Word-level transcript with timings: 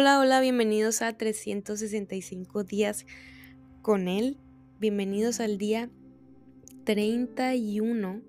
Hola, 0.00 0.20
hola, 0.20 0.40
bienvenidos 0.40 1.02
a 1.02 1.12
365 1.12 2.62
días 2.62 3.04
con 3.82 4.06
él. 4.06 4.36
Bienvenidos 4.78 5.40
al 5.40 5.58
día 5.58 5.90
31. 6.84 8.22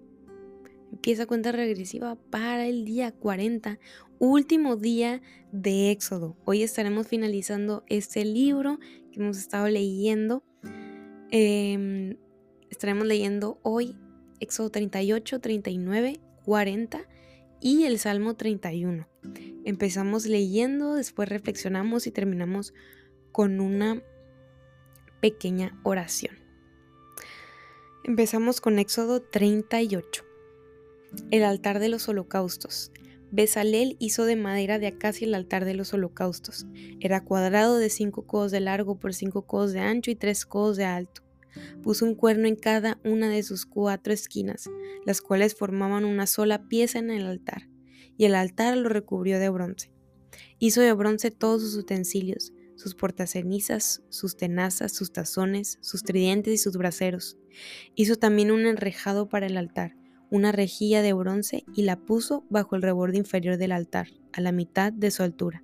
Empieza 0.92 1.28
cuenta 1.28 1.52
regresiva 1.52 2.18
para 2.32 2.66
el 2.66 2.86
día 2.86 3.12
40, 3.12 3.78
último 4.18 4.78
día 4.78 5.22
de 5.52 5.92
Éxodo. 5.92 6.36
Hoy 6.44 6.64
estaremos 6.64 7.06
finalizando 7.06 7.84
este 7.86 8.26
libro 8.26 8.80
que 9.12 9.20
hemos 9.20 9.38
estado 9.38 9.68
leyendo. 9.68 10.42
Em, 11.30 12.18
estaremos 12.72 13.06
leyendo 13.06 13.60
hoy 13.62 13.96
Éxodo 14.40 14.72
38, 14.72 15.40
39, 15.40 16.20
40 16.46 17.02
y 17.62 17.84
el 17.84 18.00
Salmo 18.00 18.36
31. 18.36 19.09
Empezamos 19.66 20.26
leyendo, 20.26 20.96
después 20.96 21.30
reflexionamos 21.30 22.08
y 22.08 22.12
terminamos 22.12 22.74
con 23.32 23.60
una 23.60 24.02
pequeña 25.22 25.80
oración. 25.84 26.38
Empezamos 28.04 28.62
con 28.62 28.80
Éxodo 28.80 29.22
38. 29.22 30.24
El 31.32 31.44
altar 31.44 31.80
de 31.80 31.90
los 31.90 32.08
holocaustos. 32.08 32.92
Besalel 33.32 33.96
hizo 34.00 34.26
de 34.26 34.36
madera 34.36 34.80
de 34.80 34.88
acacia 34.88 35.28
el 35.28 35.36
altar 35.36 35.66
de 35.66 35.76
los 35.76 35.94
holocaustos. 35.94 36.66
Era 37.00 37.24
cuadrado 37.24 37.78
de 37.78 37.90
cinco 37.90 38.26
codos 38.26 38.52
de 38.52 38.60
largo 38.60 38.98
por 38.98 39.14
cinco 39.14 39.44
codos 39.44 39.74
de 39.74 39.82
ancho 39.82 40.10
y 40.10 40.16
tres 40.16 40.46
codos 40.46 40.78
de 40.78 40.86
alto. 40.86 41.22
Puso 41.84 42.06
un 42.06 42.16
cuerno 42.16 42.48
en 42.48 42.56
cada 42.56 43.00
una 43.04 43.30
de 43.30 43.44
sus 43.44 43.66
cuatro 43.66 44.14
esquinas, 44.14 44.70
las 45.06 45.22
cuales 45.22 45.56
formaban 45.56 46.06
una 46.06 46.26
sola 46.26 46.68
pieza 46.68 47.00
en 47.00 47.12
el 47.12 47.26
altar, 47.26 47.68
y 48.20 48.26
el 48.26 48.36
altar 48.36 48.76
lo 48.76 48.90
recubrió 48.90 49.40
de 49.40 49.48
bronce. 49.48 49.94
Hizo 50.60 50.82
de 50.82 50.92
bronce 50.92 51.32
todos 51.32 51.62
sus 51.62 51.76
utensilios, 51.76 52.52
sus 52.76 52.94
portacenizas, 52.94 54.04
sus 54.10 54.36
tenazas, 54.36 54.92
sus 54.92 55.14
tazones, 55.14 55.78
sus 55.80 56.04
tridentes 56.04 56.54
y 56.54 56.58
sus 56.58 56.76
braseros. 56.76 57.38
Hizo 57.96 58.18
también 58.18 58.52
un 58.52 58.66
enrejado 58.66 59.30
para 59.30 59.48
el 59.48 59.56
altar, 59.56 59.96
una 60.30 60.52
rejilla 60.52 61.02
de 61.02 61.14
bronce 61.14 61.64
y 61.74 61.84
la 61.84 61.96
puso 61.96 62.46
bajo 62.50 62.76
el 62.76 62.82
reborde 62.82 63.18
inferior 63.18 63.56
del 63.56 63.72
altar, 63.72 64.10
a 64.34 64.42
la 64.42 64.52
mitad 64.52 64.92
de 64.92 65.12
su 65.12 65.24
altura. 65.24 65.64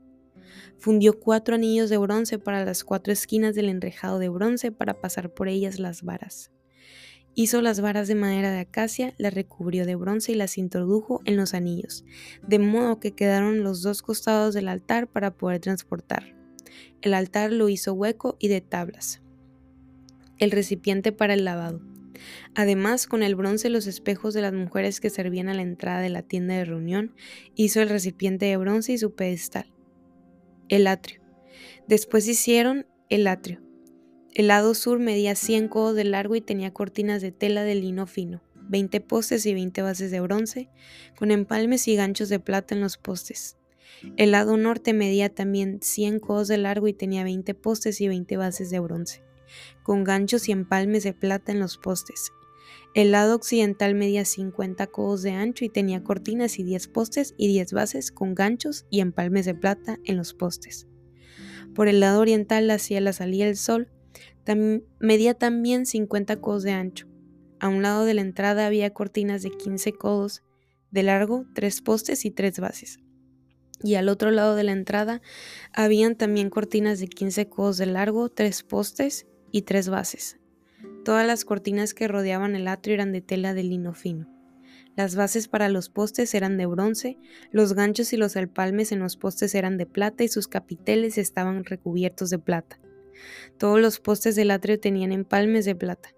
Fundió 0.77 1.19
cuatro 1.19 1.55
anillos 1.55 1.89
de 1.89 1.97
bronce 1.97 2.39
para 2.39 2.63
las 2.63 2.85
cuatro 2.85 3.11
esquinas 3.11 3.53
del 3.55 3.67
enrejado 3.67 4.17
de 4.17 4.29
bronce 4.29 4.71
para 4.71 5.01
pasar 5.01 5.33
por 5.33 5.49
ellas 5.49 5.77
las 5.77 6.03
varas. 6.03 6.51
Hizo 7.35 7.61
las 7.61 7.81
varas 7.81 8.07
de 8.07 8.15
madera 8.15 8.51
de 8.51 8.59
acacia, 8.59 9.13
las 9.17 9.33
recubrió 9.33 9.85
de 9.85 9.95
bronce 9.95 10.31
y 10.31 10.35
las 10.35 10.57
introdujo 10.57 11.21
en 11.25 11.35
los 11.35 11.53
anillos, 11.53 12.05
de 12.47 12.59
modo 12.59 12.99
que 12.99 13.11
quedaron 13.11 13.63
los 13.63 13.81
dos 13.81 14.01
costados 14.01 14.53
del 14.53 14.67
altar 14.67 15.07
para 15.07 15.35
poder 15.35 15.59
transportar. 15.59 16.35
El 17.01 17.13
altar 17.13 17.51
lo 17.51 17.69
hizo 17.69 17.93
hueco 17.93 18.37
y 18.39 18.47
de 18.47 18.61
tablas. 18.61 19.21
El 20.37 20.51
recipiente 20.51 21.11
para 21.11 21.33
el 21.33 21.45
lavado. 21.45 21.81
Además, 22.55 23.07
con 23.07 23.21
el 23.21 23.35
bronce 23.35 23.69
los 23.69 23.85
espejos 23.85 24.33
de 24.33 24.41
las 24.41 24.53
mujeres 24.53 24.99
que 25.01 25.09
servían 25.09 25.49
a 25.49 25.53
la 25.53 25.61
entrada 25.61 25.99
de 25.99 26.09
la 26.09 26.23
tienda 26.23 26.55
de 26.55 26.65
reunión, 26.65 27.13
hizo 27.55 27.81
el 27.81 27.89
recipiente 27.89 28.45
de 28.45 28.57
bronce 28.57 28.93
y 28.93 28.97
su 28.97 29.13
pedestal 29.13 29.75
el 30.69 30.87
atrio. 30.87 31.21
Después 31.87 32.27
hicieron 32.27 32.87
el 33.09 33.27
atrio. 33.27 33.64
El 34.35 34.49
lado 34.49 34.73
sur 34.73 34.99
medía 34.99 35.33
100 35.33 35.69
codos 35.69 35.95
de 35.95 36.03
largo 36.03 36.35
y 36.35 36.41
tenía 36.41 36.73
cortinas 36.73 37.21
de 37.21 37.31
tela 37.31 37.63
de 37.63 37.73
lino 37.73 38.05
fino, 38.05 38.41
20 38.67 38.99
postes 38.99 39.45
y 39.45 39.53
20 39.53 39.81
bases 39.81 40.11
de 40.11 40.19
bronce, 40.19 40.67
con 41.17 41.31
empalmes 41.31 41.87
y 41.87 41.95
ganchos 41.95 42.27
de 42.27 42.41
plata 42.41 42.75
en 42.75 42.81
los 42.81 42.97
postes. 42.97 43.55
El 44.17 44.31
lado 44.31 44.57
norte 44.57 44.91
medía 44.91 45.33
también 45.33 45.79
100 45.81 46.19
codos 46.19 46.49
de 46.49 46.57
largo 46.57 46.89
y 46.89 46.93
tenía 46.93 47.23
20 47.23 47.53
postes 47.53 48.01
y 48.01 48.09
20 48.09 48.35
bases 48.35 48.69
de 48.69 48.79
bronce, 48.81 49.23
con 49.83 50.03
ganchos 50.03 50.49
y 50.49 50.51
empalmes 50.51 51.05
de 51.05 51.13
plata 51.13 51.53
en 51.53 51.61
los 51.61 51.77
postes. 51.77 52.33
El 52.93 53.11
lado 53.11 53.37
occidental 53.37 53.95
medía 53.95 54.25
50 54.25 54.87
codos 54.87 55.21
de 55.21 55.31
ancho 55.31 55.63
y 55.63 55.69
tenía 55.69 56.03
cortinas 56.03 56.59
y 56.59 56.63
10 56.63 56.89
postes 56.89 57.35
y 57.37 57.47
10 57.47 57.71
bases 57.71 58.11
con 58.11 58.35
ganchos 58.35 58.85
y 58.89 58.99
empalmes 58.99 59.45
de 59.45 59.55
plata 59.55 59.97
en 60.03 60.17
los 60.17 60.33
postes. 60.33 60.87
Por 61.73 61.87
el 61.87 62.01
lado 62.01 62.19
oriental 62.19 62.69
hacia 62.69 62.99
la 62.99 63.13
salida 63.13 63.45
del 63.45 63.55
sol 63.55 63.87
medía 64.99 65.33
también 65.33 65.85
50 65.85 66.35
codos 66.41 66.63
de 66.63 66.71
ancho. 66.71 67.07
A 67.59 67.67
un 67.67 67.81
lado 67.81 68.05
de 68.05 68.13
la 68.13 68.21
entrada 68.21 68.67
había 68.67 68.93
cortinas 68.93 69.41
de 69.41 69.49
15 69.49 69.93
codos 69.93 70.43
de 70.91 71.03
largo, 71.03 71.45
3 71.55 71.81
postes 71.81 72.25
y 72.25 72.31
3 72.31 72.59
bases. 72.59 72.99
Y 73.83 73.95
al 73.95 74.09
otro 74.09 74.31
lado 74.31 74.55
de 74.55 74.63
la 74.63 74.71
entrada 74.71 75.21
habían 75.73 76.15
también 76.15 76.49
cortinas 76.49 76.99
de 76.99 77.07
15 77.07 77.49
codos 77.49 77.77
de 77.77 77.87
largo, 77.87 78.29
3 78.29 78.63
postes 78.63 79.25
y 79.51 79.63
3 79.63 79.89
bases. 79.89 80.37
Todas 81.03 81.25
las 81.25 81.45
cortinas 81.45 81.93
que 81.93 82.07
rodeaban 82.07 82.55
el 82.55 82.67
atrio 82.67 82.95
eran 82.95 83.11
de 83.11 83.21
tela 83.21 83.53
de 83.53 83.63
lino 83.63 83.93
fino. 83.93 84.27
Las 84.95 85.15
bases 85.15 85.47
para 85.47 85.67
los 85.67 85.89
postes 85.89 86.33
eran 86.33 86.57
de 86.57 86.65
bronce, 86.65 87.17
los 87.51 87.73
ganchos 87.73 88.13
y 88.13 88.17
los 88.17 88.37
alpalmes 88.37 88.91
en 88.91 88.99
los 88.99 89.17
postes 89.17 89.53
eran 89.53 89.77
de 89.77 89.85
plata 89.85 90.23
y 90.23 90.29
sus 90.29 90.47
capiteles 90.47 91.17
estaban 91.17 91.65
recubiertos 91.65 92.29
de 92.29 92.39
plata. 92.39 92.79
Todos 93.57 93.79
los 93.79 93.99
postes 93.99 94.35
del 94.35 94.51
atrio 94.51 94.79
tenían 94.79 95.11
empalmes 95.11 95.65
de 95.65 95.75
plata. 95.75 96.13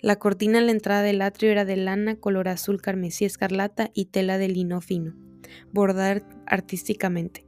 La 0.00 0.16
cortina 0.16 0.58
a 0.58 0.62
la 0.62 0.72
entrada 0.72 1.02
del 1.02 1.22
atrio 1.22 1.50
era 1.50 1.64
de 1.64 1.76
lana 1.76 2.16
color 2.16 2.48
azul 2.48 2.80
carmesí 2.80 3.24
escarlata 3.24 3.90
y 3.94 4.06
tela 4.06 4.38
de 4.38 4.48
lino 4.48 4.80
fino, 4.80 5.14
bordar 5.72 6.24
artísticamente. 6.46 7.46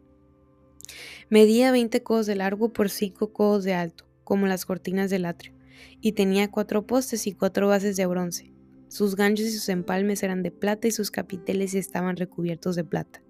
Medía 1.29 1.73
20 1.73 2.03
codos 2.03 2.27
de 2.27 2.37
largo 2.37 2.73
por 2.73 2.91
5 2.91 3.33
codos 3.33 3.65
de 3.65 3.75
alto, 3.75 4.07
como 4.23 4.47
las 4.47 4.67
cortinas 4.67 5.11
del 5.11 5.25
atrio 5.25 5.55
y 6.01 6.13
tenía 6.13 6.51
cuatro 6.51 6.87
postes 6.87 7.27
y 7.27 7.33
cuatro 7.33 7.69
bases 7.69 7.97
de 7.97 8.07
bronce. 8.07 8.53
Sus 8.89 9.17
ganchos 9.17 9.47
y 9.47 9.53
sus 9.53 9.69
empalmes 9.69 10.23
eran 10.23 10.43
de 10.43 10.51
plata 10.51 10.87
y 10.87 10.93
sus 10.93 11.11
capiteles 11.11 11.75
estaban 11.75 12.17
recubiertos 12.17 12.77
de 12.77 12.85
plata. 12.85 13.23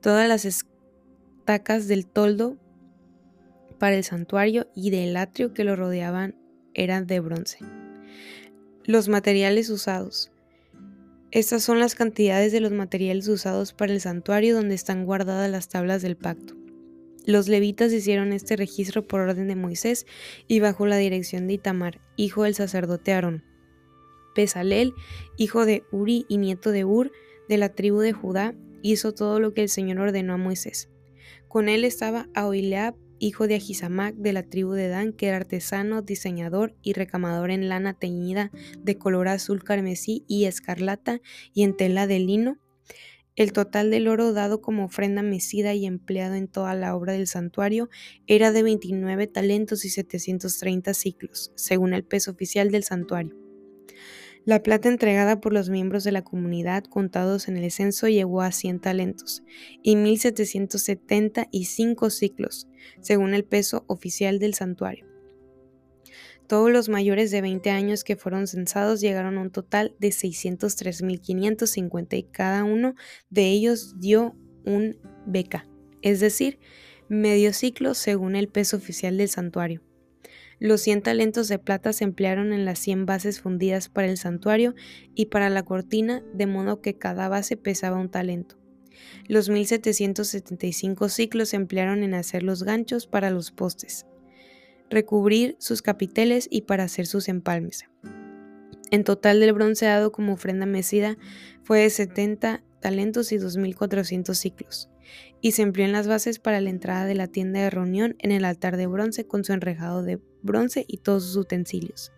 Todas 0.00 0.28
las 0.28 0.44
estacas 0.44 1.86
del 1.86 2.06
toldo 2.06 2.56
para 3.80 3.96
el 3.96 4.04
santuario 4.04 4.68
y 4.76 4.90
del 4.90 5.16
atrio 5.16 5.52
que 5.54 5.64
lo 5.64 5.74
rodeaban 5.74 6.36
eran 6.74 7.08
de 7.08 7.18
bronce. 7.18 7.58
Los 8.84 9.08
materiales 9.08 9.70
usados. 9.70 10.30
Estas 11.32 11.62
son 11.62 11.80
las 11.80 11.94
cantidades 11.94 12.52
de 12.52 12.60
los 12.60 12.72
materiales 12.72 13.26
usados 13.26 13.72
para 13.72 13.92
el 13.92 14.00
santuario 14.00 14.54
donde 14.54 14.74
están 14.74 15.06
guardadas 15.06 15.50
las 15.50 15.68
tablas 15.68 16.02
del 16.02 16.16
pacto. 16.16 16.54
Los 17.24 17.48
levitas 17.48 17.92
hicieron 17.92 18.32
este 18.32 18.56
registro 18.56 19.06
por 19.06 19.20
orden 19.20 19.48
de 19.48 19.56
Moisés 19.56 20.06
y 20.46 20.60
bajo 20.60 20.86
la 20.86 20.96
dirección 20.96 21.46
de 21.46 21.54
Itamar, 21.54 22.00
hijo 22.16 22.44
del 22.44 22.54
sacerdote 22.54 23.12
Aarón. 23.12 23.44
Pesalel, 24.34 24.92
hijo 25.38 25.64
de 25.64 25.84
Uri 25.90 26.26
y 26.28 26.36
nieto 26.36 26.70
de 26.70 26.84
Ur, 26.84 27.12
de 27.48 27.56
la 27.56 27.70
tribu 27.70 28.00
de 28.00 28.12
Judá, 28.12 28.54
hizo 28.82 29.14
todo 29.14 29.40
lo 29.40 29.54
que 29.54 29.62
el 29.62 29.68
Señor 29.68 30.00
ordenó 30.00 30.34
a 30.34 30.38
Moisés. 30.38 30.90
Con 31.48 31.68
él 31.68 31.84
estaba 31.84 32.28
Ahoileab, 32.34 32.94
hijo 33.20 33.46
de 33.46 33.54
Ahisamac, 33.54 34.16
de 34.16 34.32
la 34.32 34.42
tribu 34.42 34.72
de 34.72 34.88
Dan, 34.88 35.12
que 35.12 35.28
era 35.28 35.36
artesano, 35.36 36.02
diseñador 36.02 36.74
y 36.82 36.94
recamador 36.94 37.52
en 37.52 37.68
lana 37.68 37.94
teñida 37.94 38.50
de 38.78 38.98
color 38.98 39.28
azul 39.28 39.62
carmesí 39.62 40.24
y 40.26 40.46
escarlata 40.46 41.20
y 41.54 41.62
en 41.62 41.76
tela 41.76 42.08
de 42.08 42.18
lino, 42.18 42.58
el 43.36 43.52
total 43.52 43.90
del 43.90 44.08
oro 44.08 44.32
dado 44.32 44.60
como 44.60 44.84
ofrenda 44.84 45.22
mecida 45.22 45.72
y 45.74 45.86
empleado 45.86 46.34
en 46.34 46.48
toda 46.48 46.74
la 46.74 46.96
obra 46.96 47.12
del 47.12 47.26
santuario 47.26 47.88
era 48.26 48.52
de 48.52 48.62
29 48.62 49.28
talentos 49.28 49.84
y 49.84 49.90
730 49.90 50.92
ciclos, 50.94 51.52
según 51.54 51.94
el 51.94 52.04
peso 52.04 52.32
oficial 52.32 52.70
del 52.70 52.84
santuario. 52.84 53.49
La 54.46 54.62
plata 54.62 54.88
entregada 54.88 55.38
por 55.40 55.52
los 55.52 55.68
miembros 55.68 56.02
de 56.02 56.12
la 56.12 56.22
comunidad 56.22 56.84
contados 56.84 57.46
en 57.48 57.58
el 57.58 57.70
censo 57.70 58.08
llegó 58.08 58.40
a 58.40 58.52
100 58.52 58.80
talentos 58.80 59.42
y 59.82 59.96
1775 59.96 62.08
ciclos, 62.08 62.66
según 63.00 63.34
el 63.34 63.44
peso 63.44 63.84
oficial 63.86 64.38
del 64.38 64.54
santuario. 64.54 65.04
Todos 66.46 66.70
los 66.70 66.88
mayores 66.88 67.30
de 67.30 67.42
20 67.42 67.68
años 67.70 68.02
que 68.02 68.16
fueron 68.16 68.46
censados 68.46 69.02
llegaron 69.02 69.36
a 69.36 69.42
un 69.42 69.50
total 69.50 69.94
de 70.00 70.08
603.550 70.08 72.16
y 72.16 72.22
cada 72.24 72.64
uno 72.64 72.94
de 73.28 73.50
ellos 73.50 74.00
dio 74.00 74.34
un 74.64 74.96
beca, 75.26 75.68
es 76.02 76.18
decir, 76.18 76.58
medio 77.08 77.52
ciclo 77.52 77.92
según 77.94 78.36
el 78.36 78.48
peso 78.48 78.78
oficial 78.78 79.18
del 79.18 79.28
santuario. 79.28 79.82
Los 80.60 80.82
100 80.82 81.02
talentos 81.02 81.48
de 81.48 81.58
plata 81.58 81.92
se 81.92 82.04
emplearon 82.04 82.52
en 82.52 82.64
las 82.64 82.78
100 82.78 83.06
bases 83.06 83.40
fundidas 83.40 83.88
para 83.88 84.08
el 84.08 84.18
santuario 84.18 84.76
y 85.14 85.26
para 85.26 85.50
la 85.50 85.64
cortina, 85.64 86.22
de 86.32 86.46
modo 86.46 86.80
que 86.80 86.96
cada 86.96 87.28
base 87.28 87.56
pesaba 87.56 87.98
un 87.98 88.10
talento. 88.10 88.56
Los 89.26 89.48
1775 89.48 91.08
ciclos 91.08 91.48
se 91.48 91.56
emplearon 91.56 92.04
en 92.04 92.14
hacer 92.14 92.44
los 92.44 92.62
ganchos 92.62 93.08
para 93.08 93.30
los 93.30 93.50
postes 93.50 94.06
recubrir 94.90 95.56
sus 95.58 95.80
capiteles 95.80 96.48
y 96.50 96.62
para 96.62 96.84
hacer 96.84 97.06
sus 97.06 97.28
empalmes. 97.28 97.84
En 98.90 99.04
total 99.04 99.40
del 99.40 99.52
bronceado 99.52 100.10
como 100.10 100.32
ofrenda 100.32 100.66
mecida 100.66 101.16
fue 101.62 101.80
de 101.80 101.90
70 101.90 102.62
talentos 102.80 103.30
y 103.30 103.38
2.400 103.38 104.34
ciclos. 104.34 104.90
Y 105.40 105.52
se 105.52 105.62
empleó 105.62 105.86
en 105.86 105.92
las 105.92 106.08
bases 106.08 106.38
para 106.38 106.60
la 106.60 106.70
entrada 106.70 107.06
de 107.06 107.14
la 107.14 107.28
tienda 107.28 107.60
de 107.60 107.70
reunión 107.70 108.16
en 108.18 108.32
el 108.32 108.44
altar 108.44 108.76
de 108.76 108.86
bronce 108.86 109.26
con 109.26 109.44
su 109.44 109.52
enrejado 109.52 110.02
de 110.02 110.20
bronce 110.42 110.84
y 110.88 110.98
todos 110.98 111.24
sus 111.24 111.36
utensilios. 111.36 112.12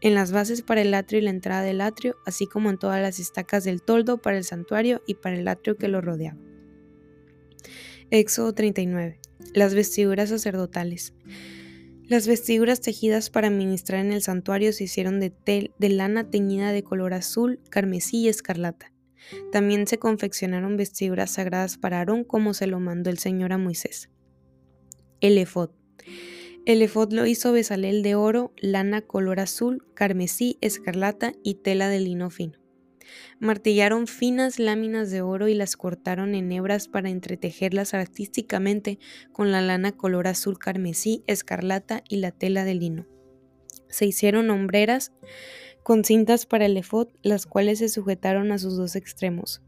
En 0.00 0.14
las 0.14 0.32
bases 0.32 0.62
para 0.62 0.82
el 0.82 0.92
atrio 0.94 1.20
y 1.20 1.22
la 1.22 1.30
entrada 1.30 1.62
del 1.62 1.80
atrio, 1.80 2.16
así 2.26 2.46
como 2.46 2.70
en 2.70 2.78
todas 2.78 3.00
las 3.00 3.18
estacas 3.18 3.64
del 3.64 3.82
toldo 3.82 4.18
para 4.18 4.36
el 4.36 4.44
santuario 4.44 5.02
y 5.06 5.14
para 5.14 5.38
el 5.38 5.48
atrio 5.48 5.76
que 5.76 5.88
lo 5.88 6.00
rodeaba. 6.00 6.38
Éxodo 8.10 8.52
39. 8.52 9.18
Las 9.54 9.74
vestiduras 9.74 10.28
sacerdotales. 10.28 11.14
Las 12.08 12.28
vestiduras 12.28 12.80
tejidas 12.80 13.30
para 13.30 13.50
ministrar 13.50 14.00
en 14.04 14.12
el 14.12 14.22
santuario 14.22 14.72
se 14.72 14.84
hicieron 14.84 15.18
de, 15.18 15.30
tel, 15.30 15.72
de 15.78 15.88
lana 15.88 16.30
teñida 16.30 16.70
de 16.70 16.84
color 16.84 17.14
azul, 17.14 17.58
carmesí 17.68 18.18
y 18.18 18.28
escarlata. 18.28 18.92
También 19.50 19.88
se 19.88 19.98
confeccionaron 19.98 20.76
vestiduras 20.76 21.32
sagradas 21.32 21.78
para 21.78 21.98
Aarón 21.98 22.22
como 22.22 22.54
se 22.54 22.68
lo 22.68 22.78
mandó 22.78 23.10
el 23.10 23.18
Señor 23.18 23.52
a 23.52 23.58
Moisés. 23.58 24.08
El 25.20 25.36
efod. 25.38 25.70
El 26.66 26.82
efod 26.82 27.12
lo 27.12 27.26
hizo 27.26 27.52
Besalel 27.52 28.02
de 28.02 28.16
oro, 28.16 28.52
lana 28.56 29.00
color 29.00 29.38
azul, 29.38 29.86
carmesí, 29.94 30.58
escarlata 30.60 31.32
y 31.44 31.54
tela 31.54 31.88
de 31.88 32.00
lino 32.00 32.28
fino. 32.28 32.58
Martillaron 33.38 34.08
finas 34.08 34.58
láminas 34.58 35.12
de 35.12 35.22
oro 35.22 35.46
y 35.46 35.54
las 35.54 35.76
cortaron 35.76 36.34
en 36.34 36.50
hebras 36.50 36.88
para 36.88 37.08
entretejerlas 37.08 37.94
artísticamente 37.94 38.98
con 39.30 39.52
la 39.52 39.62
lana 39.62 39.92
color 39.92 40.26
azul 40.26 40.58
carmesí, 40.58 41.22
escarlata 41.28 42.02
y 42.08 42.16
la 42.16 42.32
tela 42.32 42.64
de 42.64 42.74
lino. 42.74 43.06
Se 43.88 44.04
hicieron 44.04 44.50
hombreras 44.50 45.12
con 45.84 46.02
cintas 46.02 46.46
para 46.46 46.66
el 46.66 46.76
efod, 46.76 47.10
las 47.22 47.46
cuales 47.46 47.78
se 47.78 47.88
sujetaron 47.88 48.50
a 48.50 48.58
sus 48.58 48.76
dos 48.76 48.96
extremos. 48.96 49.62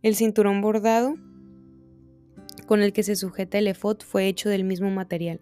El 0.00 0.14
cinturón 0.14 0.60
bordado 0.60 1.16
con 2.66 2.82
el 2.82 2.92
que 2.92 3.02
se 3.02 3.16
sujeta 3.16 3.58
el 3.58 3.66
efod 3.66 3.98
fue 4.00 4.26
hecho 4.26 4.48
del 4.48 4.64
mismo 4.64 4.90
material, 4.90 5.40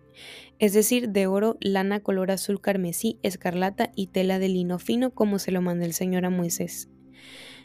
es 0.58 0.72
decir, 0.72 1.10
de 1.10 1.26
oro, 1.26 1.56
lana 1.60 2.00
color 2.00 2.30
azul 2.30 2.60
carmesí, 2.60 3.18
escarlata 3.22 3.90
y 3.94 4.08
tela 4.08 4.38
de 4.38 4.48
lino 4.48 4.78
fino 4.78 5.10
como 5.10 5.38
se 5.38 5.52
lo 5.52 5.62
mandó 5.62 5.84
el 5.84 5.92
Señor 5.92 6.24
a 6.24 6.30
Moisés. 6.30 6.88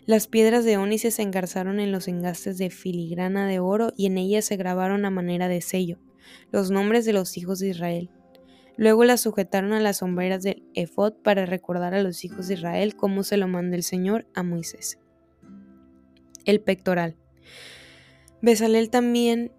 Las 0.05 0.27
piedras 0.27 0.65
de 0.65 0.77
ónice 0.77 1.11
se 1.11 1.21
engarzaron 1.21 1.79
en 1.79 1.91
los 1.91 2.07
engastes 2.07 2.57
de 2.57 2.69
filigrana 2.69 3.47
de 3.47 3.59
oro 3.59 3.93
y 3.95 4.07
en 4.07 4.17
ellas 4.17 4.45
se 4.45 4.57
grabaron 4.57 5.05
a 5.05 5.09
manera 5.09 5.47
de 5.47 5.61
sello 5.61 5.99
los 6.51 6.71
nombres 6.71 7.05
de 7.05 7.13
los 7.13 7.37
hijos 7.37 7.59
de 7.59 7.69
Israel. 7.69 8.09
Luego 8.75 9.03
las 9.03 9.21
sujetaron 9.21 9.73
a 9.73 9.79
las 9.79 9.97
sombreras 9.97 10.43
del 10.43 10.63
efod 10.73 11.13
para 11.23 11.45
recordar 11.45 11.93
a 11.93 12.01
los 12.01 12.25
hijos 12.25 12.47
de 12.47 12.55
Israel 12.55 12.95
cómo 12.95 13.23
se 13.23 13.37
lo 13.37 13.47
mandó 13.47 13.75
el 13.75 13.83
Señor 13.83 14.27
a 14.33 14.43
Moisés. 14.43 14.99
El 16.45 16.59
pectoral. 16.59 17.15
Besalel 18.43 18.89
también 18.89 19.53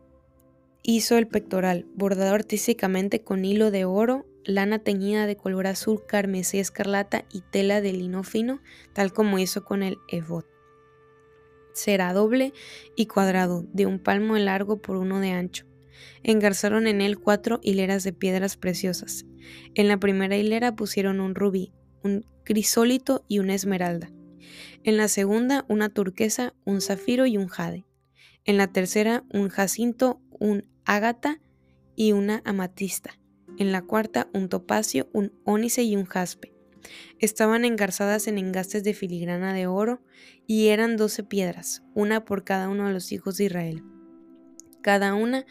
hizo 0.82 1.16
el 1.16 1.26
pectoral, 1.26 1.86
bordado 1.94 2.34
artísticamente 2.34 3.22
con 3.22 3.46
hilo 3.46 3.70
de 3.70 3.86
oro, 3.86 4.26
lana 4.44 4.78
teñida 4.78 5.26
de 5.26 5.38
color 5.38 5.66
azul, 5.66 6.02
carmesí 6.06 6.58
escarlata 6.58 7.24
y 7.32 7.40
tela 7.40 7.80
de 7.80 7.94
lino 7.94 8.24
fino, 8.24 8.60
tal 8.92 9.14
como 9.14 9.38
hizo 9.38 9.64
con 9.64 9.82
el 9.82 9.96
efod. 10.08 10.44
Será 11.72 12.12
doble 12.12 12.52
y 12.94 13.06
cuadrado, 13.06 13.64
de 13.72 13.86
un 13.86 13.98
palmo 13.98 14.34
de 14.34 14.40
largo 14.40 14.82
por 14.82 14.98
uno 14.98 15.18
de 15.18 15.30
ancho. 15.30 15.64
Engarzaron 16.22 16.86
en 16.86 17.00
él 17.00 17.18
cuatro 17.18 17.60
hileras 17.62 18.04
de 18.04 18.12
piedras 18.12 18.58
preciosas. 18.58 19.24
En 19.74 19.88
la 19.88 19.96
primera 19.96 20.36
hilera 20.36 20.76
pusieron 20.76 21.20
un 21.20 21.34
rubí, 21.34 21.72
un 22.02 22.26
crisólito 22.44 23.24
y 23.28 23.38
una 23.38 23.54
esmeralda. 23.54 24.10
En 24.82 24.98
la 24.98 25.08
segunda 25.08 25.64
una 25.70 25.88
turquesa, 25.88 26.52
un 26.66 26.82
zafiro 26.82 27.24
y 27.24 27.38
un 27.38 27.48
jade. 27.48 27.86
En 28.44 28.56
la 28.58 28.68
tercera 28.68 29.24
un 29.32 29.48
jacinto, 29.48 30.20
un 30.38 30.66
ágata 30.84 31.40
y 31.96 32.12
una 32.12 32.42
amatista 32.44 33.18
en 33.58 33.72
la 33.72 33.82
cuarta 33.82 34.28
un 34.32 34.48
topacio, 34.48 35.08
un 35.12 35.32
ónice 35.44 35.82
y 35.82 35.96
un 35.96 36.04
jaspe. 36.04 36.52
Estaban 37.18 37.64
engarzadas 37.64 38.26
en 38.28 38.38
engastes 38.38 38.84
de 38.84 38.94
filigrana 38.94 39.54
de 39.54 39.66
oro 39.66 40.02
y 40.46 40.68
eran 40.68 40.96
doce 40.96 41.24
piedras, 41.24 41.82
una 41.94 42.24
por 42.24 42.44
cada 42.44 42.68
uno 42.68 42.86
de 42.86 42.92
los 42.92 43.10
hijos 43.12 43.36
de 43.36 43.44
Israel. 43.44 43.82
Cada 44.82 45.14
una 45.14 45.46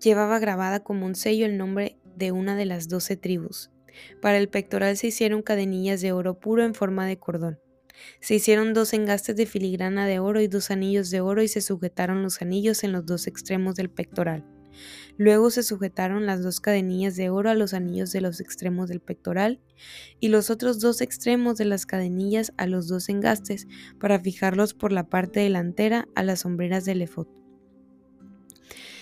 llevaba 0.00 0.40
grabada 0.40 0.82
como 0.82 1.06
un 1.06 1.14
sello 1.14 1.46
el 1.46 1.56
nombre 1.56 1.98
de 2.16 2.32
una 2.32 2.56
de 2.56 2.66
las 2.66 2.88
doce 2.88 3.16
tribus. 3.16 3.70
Para 4.20 4.38
el 4.38 4.48
pectoral 4.48 4.96
se 4.96 5.08
hicieron 5.08 5.42
cadenillas 5.42 6.00
de 6.00 6.12
oro 6.12 6.40
puro 6.40 6.64
en 6.64 6.74
forma 6.74 7.06
de 7.06 7.18
cordón. 7.18 7.60
Se 8.20 8.34
hicieron 8.34 8.74
dos 8.74 8.92
engastes 8.92 9.36
de 9.36 9.46
filigrana 9.46 10.06
de 10.06 10.18
oro 10.18 10.40
y 10.40 10.48
dos 10.48 10.70
anillos 10.70 11.10
de 11.10 11.20
oro 11.20 11.42
y 11.42 11.48
se 11.48 11.60
sujetaron 11.60 12.22
los 12.22 12.42
anillos 12.42 12.84
en 12.84 12.92
los 12.92 13.06
dos 13.06 13.26
extremos 13.26 13.76
del 13.76 13.90
pectoral. 13.90 14.44
Luego 15.18 15.50
se 15.50 15.62
sujetaron 15.62 16.26
las 16.26 16.42
dos 16.42 16.60
cadenillas 16.60 17.16
de 17.16 17.30
oro 17.30 17.50
a 17.50 17.54
los 17.54 17.74
anillos 17.74 18.12
de 18.12 18.20
los 18.20 18.40
extremos 18.40 18.88
del 18.88 19.00
pectoral 19.00 19.60
y 20.20 20.28
los 20.28 20.50
otros 20.50 20.80
dos 20.80 21.00
extremos 21.00 21.58
de 21.58 21.66
las 21.66 21.86
cadenillas 21.86 22.52
a 22.56 22.66
los 22.66 22.88
dos 22.88 23.08
engastes 23.08 23.66
para 24.00 24.18
fijarlos 24.18 24.74
por 24.74 24.92
la 24.92 25.08
parte 25.08 25.40
delantera 25.40 26.08
a 26.14 26.22
las 26.22 26.40
sombreras 26.40 26.84
del 26.84 27.02
efod. 27.02 27.26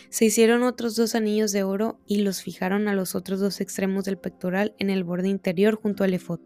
Se 0.09 0.25
hicieron 0.25 0.65
otros 0.65 0.97
dos 0.97 1.15
anillos 1.15 1.53
de 1.53 1.63
oro 1.63 2.01
y 2.05 2.23
los 2.23 2.43
fijaron 2.43 2.89
a 2.89 2.95
los 2.95 3.15
otros 3.15 3.39
dos 3.39 3.61
extremos 3.61 4.05
del 4.05 4.19
pectoral 4.19 4.75
en 4.81 4.91
el 4.91 5.05
borde 5.05 5.29
interior 5.29 5.77
junto 5.77 6.03
al 6.03 6.15
efod. 6.15 6.41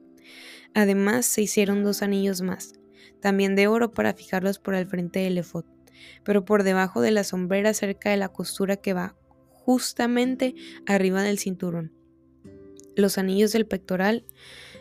Además, 0.74 1.26
se 1.26 1.42
hicieron 1.42 1.84
dos 1.84 2.02
anillos 2.02 2.42
más, 2.42 2.74
también 3.20 3.54
de 3.56 3.68
oro 3.68 3.92
para 3.92 4.12
fijarlos 4.12 4.58
por 4.58 4.74
el 4.74 4.86
frente 4.86 5.20
del 5.20 5.38
efod 5.38 5.64
pero 6.24 6.44
por 6.44 6.62
debajo 6.62 7.00
de 7.00 7.10
la 7.10 7.24
sombrera 7.24 7.74
cerca 7.74 8.10
de 8.10 8.16
la 8.16 8.28
costura 8.28 8.76
que 8.76 8.92
va 8.92 9.16
justamente 9.50 10.54
arriba 10.86 11.22
del 11.22 11.38
cinturón. 11.38 11.92
Los 12.96 13.18
anillos 13.18 13.52
del 13.52 13.66
pectoral 13.66 14.24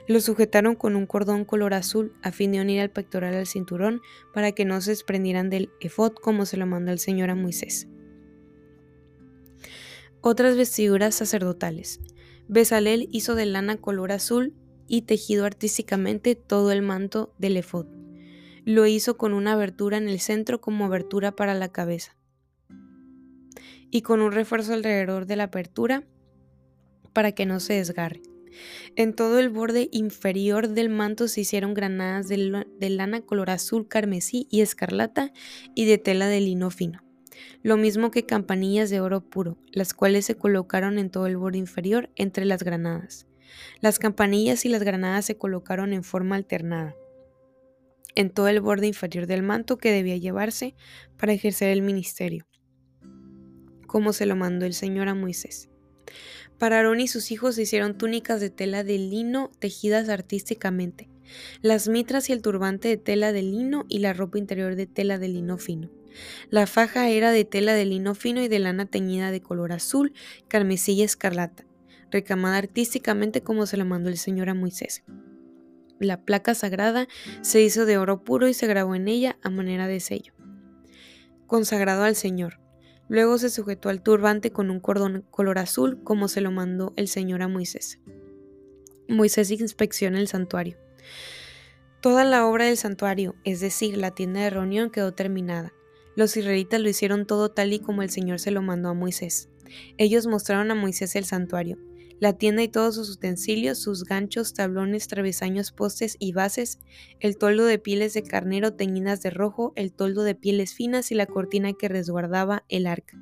los 0.08 0.26
sujetaron 0.26 0.76
con 0.76 0.96
un 0.96 1.06
cordón 1.06 1.46
color 1.46 1.74
azul 1.74 2.14
a 2.22 2.32
fin 2.32 2.52
de 2.52 2.62
unir 2.62 2.82
al 2.82 2.92
pectoral 2.92 3.34
al 3.34 3.48
cinturón 3.48 4.02
para 4.34 4.52
que 4.52 4.66
no 4.66 4.80
se 4.82 4.92
desprendieran 4.92 5.50
del 5.50 5.72
efod 5.80 6.14
como 6.14 6.46
se 6.46 6.58
lo 6.58 6.66
mandó 6.66 6.92
el 6.92 7.00
Señor 7.00 7.30
a 7.30 7.36
Moisés. 7.36 7.88
Otras 10.22 10.56
vestiduras 10.56 11.16
sacerdotales. 11.16 12.00
Besalel 12.48 13.08
hizo 13.12 13.36
de 13.36 13.46
lana 13.46 13.78
color 13.78 14.12
azul 14.12 14.54
y 14.88 15.04
tejido 15.04 15.46
artísticamente 15.46 16.36
todo 16.36 16.72
el 16.72 16.82
manto 16.82 17.34
del 17.38 17.58
efod. 17.58 17.88
Lo 18.66 18.86
hizo 18.86 19.18
con 19.18 19.34
una 19.34 19.54
abertura 19.54 19.98
en 19.98 20.08
el 20.08 20.20
centro 20.20 20.62
como 20.62 20.86
abertura 20.86 21.36
para 21.36 21.54
la 21.54 21.72
cabeza 21.72 22.16
y 23.92 24.02
con 24.02 24.22
un 24.22 24.32
refuerzo 24.32 24.74
alrededor 24.74 25.26
de 25.28 25.36
la 25.36 25.46
apertura 25.46 26.04
para 27.14 27.34
que 27.34 27.46
no 27.46 27.60
se 27.60 27.74
desgarre. 27.74 28.22
En 28.96 29.14
todo 29.14 29.40
el 29.40 29.50
borde 29.50 29.90
inferior 29.92 30.70
del 30.70 30.90
manto 30.90 31.28
se 31.28 31.42
hicieron 31.42 31.74
granadas 31.74 32.28
de, 32.28 32.90
lana 32.90 33.22
color 33.22 33.50
azul, 33.50 33.88
carmesí 33.88 34.48
y 34.50 34.62
escarlata 34.62 35.32
y 35.76 35.86
de 35.86 35.98
tela 35.98 36.28
de 36.28 36.42
lino 36.42 36.70
fino. 36.70 37.04
Lo 37.62 37.78
mismo 37.78 38.12
que 38.12 38.26
campanillas 38.26 38.90
de 38.90 39.00
oro 39.00 39.22
puro, 39.22 39.58
las 39.72 39.94
cuales 39.94 40.26
se 40.26 40.36
colocaron 40.36 41.00
en 41.00 41.10
todo 41.10 41.28
el 41.28 41.38
borde 41.38 41.58
inferior 41.58 42.10
entre 42.16 42.46
las 42.46 42.64
granadas. 42.64 43.28
Las 43.82 44.00
campanillas 44.00 44.66
y 44.66 44.70
las 44.70 44.84
granadas 44.84 45.26
se 45.26 45.38
colocaron 45.38 45.94
en 45.94 46.04
forma 46.04 46.36
alternada 46.36 46.96
en 48.16 48.30
todo 48.30 48.48
el 48.48 48.62
borde 48.62 48.88
inferior 48.88 49.28
del 49.28 49.44
manto 49.44 49.78
que 49.78 49.92
debía 49.92 50.18
llevarse 50.18 50.76
para 51.18 51.34
ejercer 51.34 51.70
el 51.70 51.82
ministerio, 51.82 52.46
como 53.88 54.14
se 54.14 54.26
lo 54.26 54.36
mandó 54.36 54.66
el 54.66 54.74
Señor 54.74 55.08
a 55.08 55.16
Moisés. 55.16 55.70
Para 56.60 56.78
Aarón 56.78 57.02
y 57.02 57.08
sus 57.08 57.32
hijos 57.32 57.56
se 57.56 57.64
hicieron 57.64 57.98
túnicas 57.98 58.40
de 58.40 58.50
tela 58.50 58.84
de 58.84 58.98
lino 58.98 59.52
tejidas 59.60 60.10
artísticamente, 60.10 61.10
las 61.62 61.88
mitras 61.88 62.30
y 62.30 62.34
el 62.34 62.42
turbante 62.42 62.88
de 62.88 62.98
tela 62.98 63.32
de 63.32 63.42
lino 63.42 63.86
y 63.90 64.00
la 64.00 64.14
ropa 64.14 64.38
interior 64.38 64.76
de 64.76 64.86
tela 64.86 65.18
de 65.18 65.30
lino 65.30 65.58
fino. 65.58 65.90
La 66.52 66.68
faja 66.68 67.10
era 67.10 67.32
de 67.32 67.44
tela 67.44 67.74
de 67.74 67.86
lino 67.86 68.14
fino 68.14 68.42
y 68.42 68.48
de 68.48 68.60
lana 68.60 68.86
teñida 68.86 69.32
de 69.32 69.42
color 69.42 69.72
azul, 69.72 70.14
carmesí 70.48 71.02
escarlata, 71.02 71.66
recamada 72.14 72.58
artísticamente 72.58 73.42
como 73.42 73.66
se 73.66 73.76
lo 73.76 73.84
mandó 73.84 74.10
el 74.10 74.18
Señor 74.18 74.50
a 74.50 74.54
Moisés. 74.54 75.04
La 76.00 76.22
placa 76.22 76.56
sagrada 76.56 77.08
se 77.42 77.62
hizo 77.62 77.86
de 77.86 77.98
oro 77.98 78.24
puro 78.24 78.48
y 78.48 78.54
se 78.54 78.68
grabó 78.68 78.96
en 78.96 79.08
ella 79.08 79.38
a 79.42 79.50
manera 79.50 79.88
de 79.88 80.00
sello. 80.00 80.34
Consagrado 81.48 82.04
al 82.04 82.16
Señor. 82.16 82.60
Luego 83.10 83.38
se 83.38 83.50
sujetó 83.50 83.90
al 83.90 84.02
turbante 84.02 84.52
con 84.52 84.70
un 84.70 84.80
cordón 84.80 85.26
color 85.30 85.60
azul 85.60 86.02
como 86.04 86.28
se 86.28 86.42
lo 86.42 86.52
mandó 86.52 86.94
el 86.96 87.08
Señor 87.08 87.42
a 87.42 87.48
Moisés. 87.48 88.00
Moisés 89.10 89.52
inspecciona 89.52 90.20
el 90.20 90.28
santuario. 90.28 90.78
Toda 92.02 92.24
la 92.24 92.46
obra 92.48 92.66
del 92.66 92.78
santuario, 92.78 93.36
es 93.44 93.60
decir, 93.60 93.98
la 93.98 94.12
tienda 94.12 94.42
de 94.42 94.50
reunión, 94.50 94.90
quedó 94.90 95.14
terminada. 95.14 95.74
Los 96.16 96.36
israelitas 96.38 96.80
lo 96.82 96.90
hicieron 96.90 97.26
todo 97.26 97.50
tal 97.50 97.74
y 97.74 97.80
como 97.80 98.04
el 98.04 98.10
Señor 98.10 98.40
se 98.40 98.52
lo 98.52 98.62
mandó 98.62 98.90
a 98.90 98.94
Moisés. 98.94 99.50
Ellos 99.98 100.28
mostraron 100.28 100.70
a 100.72 100.76
Moisés 100.76 101.16
el 101.16 101.26
santuario, 101.26 101.78
la 102.24 102.38
tienda 102.38 102.64
y 102.64 102.70
todos 102.70 102.96
sus 102.96 103.10
utensilios, 103.10 103.80
sus 103.80 104.06
ganchos, 104.06 104.54
tablones, 104.54 105.10
travesaños, 105.10 105.74
postes 105.74 106.16
y 106.20 106.32
bases, 106.32 106.80
el 107.20 107.38
toldo 107.38 107.66
de 107.66 107.80
pieles 107.80 108.14
de 108.14 108.24
carnero 108.24 108.76
teñidas 108.76 109.22
de 109.22 109.30
rojo, 109.30 109.74
el 109.76 109.92
toldo 109.92 110.24
de 110.24 110.34
pieles 110.34 110.74
finas 110.74 111.12
y 111.12 111.16
la 111.16 111.26
cortina 111.26 111.74
que 111.74 111.90
resguardaba 111.90 112.64
el 112.70 112.88
arca. 112.88 113.20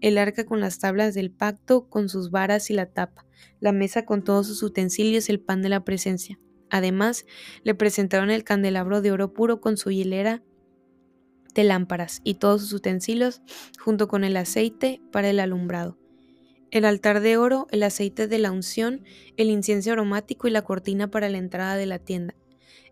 El 0.00 0.16
arca 0.16 0.46
con 0.46 0.58
las 0.58 0.78
tablas 0.78 1.12
del 1.12 1.30
pacto, 1.30 1.90
con 1.90 2.08
sus 2.08 2.30
varas 2.30 2.70
y 2.70 2.72
la 2.72 2.86
tapa, 2.86 3.26
la 3.60 3.72
mesa 3.72 4.06
con 4.06 4.24
todos 4.24 4.46
sus 4.46 4.62
utensilios, 4.62 5.28
el 5.28 5.40
pan 5.40 5.60
de 5.60 5.68
la 5.68 5.84
presencia. 5.84 6.38
Además, 6.70 7.26
le 7.62 7.74
presentaron 7.74 8.30
el 8.30 8.42
candelabro 8.42 9.02
de 9.02 9.12
oro 9.12 9.34
puro 9.34 9.60
con 9.60 9.76
su 9.76 9.90
hilera 9.90 10.42
de 11.54 11.64
lámparas 11.64 12.22
y 12.24 12.36
todos 12.36 12.62
sus 12.62 12.72
utensilios, 12.72 13.42
junto 13.78 14.08
con 14.08 14.24
el 14.24 14.38
aceite 14.38 15.02
para 15.12 15.28
el 15.28 15.40
alumbrado 15.40 15.99
el 16.70 16.84
altar 16.84 17.20
de 17.20 17.36
oro, 17.36 17.66
el 17.70 17.82
aceite 17.82 18.28
de 18.28 18.38
la 18.38 18.52
unción, 18.52 19.04
el 19.36 19.50
incienso 19.50 19.92
aromático 19.92 20.46
y 20.46 20.50
la 20.50 20.62
cortina 20.62 21.10
para 21.10 21.28
la 21.28 21.38
entrada 21.38 21.76
de 21.76 21.86
la 21.86 21.98
tienda, 21.98 22.34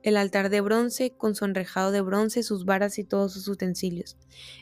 el 0.03 0.17
altar 0.17 0.51
de 0.51 0.61
bronce 0.61 1.13
con 1.17 1.35
su 1.35 1.45
enrejado 1.45 1.93
de 1.93 2.01
bronce, 2.01 2.43
sus 2.43 2.65
varas 2.65 2.99
y 2.99 3.05
todos 3.05 3.33
sus 3.33 3.47
utensilios, 3.49 4.17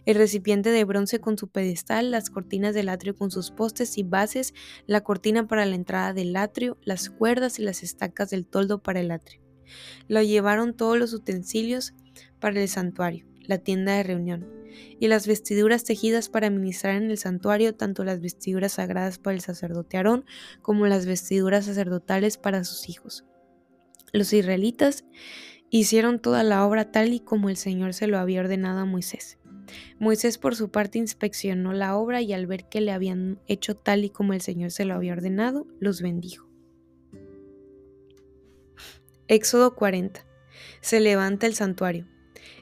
el 0.04 0.16
recipiente 0.16 0.70
de 0.70 0.84
bronce 0.84 1.20
con 1.20 1.38
su 1.38 1.48
pedestal, 1.48 2.10
las 2.10 2.30
cortinas 2.30 2.74
del 2.74 2.88
atrio 2.88 3.16
con 3.16 3.30
sus 3.30 3.50
postes 3.50 3.96
y 3.98 4.02
bases, 4.02 4.54
la 4.86 5.02
cortina 5.02 5.46
para 5.46 5.66
la 5.66 5.74
entrada 5.74 6.12
del 6.12 6.36
atrio, 6.36 6.78
las 6.82 7.10
cuerdas 7.10 7.58
y 7.58 7.62
las 7.62 7.82
estacas 7.82 8.30
del 8.30 8.46
toldo 8.46 8.82
para 8.82 9.00
el 9.00 9.10
atrio. 9.10 9.40
Lo 10.08 10.22
llevaron 10.22 10.76
todos 10.76 10.98
los 10.98 11.12
utensilios 11.12 11.94
para 12.38 12.60
el 12.60 12.68
santuario, 12.68 13.26
la 13.48 13.58
tienda 13.58 13.96
de 13.96 14.02
reunión, 14.02 14.46
y 14.98 15.08
las 15.08 15.26
vestiduras 15.26 15.84
tejidas 15.84 16.28
para 16.28 16.50
ministrar 16.50 16.96
en 16.96 17.10
el 17.10 17.18
santuario, 17.18 17.74
tanto 17.74 18.04
las 18.04 18.20
vestiduras 18.20 18.72
sagradas 18.72 19.18
para 19.18 19.34
el 19.34 19.40
sacerdote 19.40 19.96
Aarón 19.96 20.24
como 20.62 20.86
las 20.86 21.06
vestiduras 21.06 21.66
sacerdotales 21.66 22.38
para 22.38 22.64
sus 22.64 22.88
hijos. 22.88 23.24
Los 24.12 24.32
israelitas 24.32 25.04
hicieron 25.70 26.20
toda 26.20 26.42
la 26.42 26.66
obra 26.66 26.90
tal 26.90 27.12
y 27.12 27.20
como 27.20 27.48
el 27.48 27.56
Señor 27.56 27.94
se 27.94 28.06
lo 28.06 28.18
había 28.18 28.40
ordenado 28.40 28.80
a 28.80 28.84
Moisés. 28.84 29.38
Moisés 29.98 30.38
por 30.38 30.54
su 30.54 30.70
parte 30.70 30.98
inspeccionó 30.98 31.72
la 31.72 31.96
obra 31.96 32.20
y 32.22 32.32
al 32.32 32.46
ver 32.46 32.68
que 32.68 32.80
le 32.80 32.92
habían 32.92 33.40
hecho 33.46 33.76
tal 33.76 34.04
y 34.04 34.10
como 34.10 34.32
el 34.32 34.40
Señor 34.40 34.70
se 34.70 34.84
lo 34.84 34.94
había 34.94 35.12
ordenado, 35.12 35.66
los 35.80 36.02
bendijo. 36.02 36.48
Éxodo 39.28 39.74
40. 39.74 40.24
Se 40.80 41.00
levanta 41.00 41.46
el 41.46 41.54
santuario. 41.54 42.06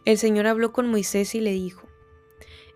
El 0.04 0.18
Señor 0.18 0.46
habló 0.46 0.70
con 0.72 0.86
Moisés 0.86 1.34
y 1.34 1.40
le 1.40 1.52
dijo, 1.52 1.88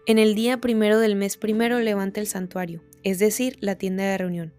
En 0.06 0.18
el 0.18 0.34
día 0.34 0.62
primero 0.62 0.98
del 0.98 1.14
mes 1.14 1.36
primero 1.36 1.78
levanta 1.78 2.20
el 2.20 2.26
santuario, 2.26 2.82
es 3.02 3.18
decir, 3.18 3.58
la 3.60 3.76
tienda 3.76 4.04
de 4.04 4.16
reunión. 4.16 4.54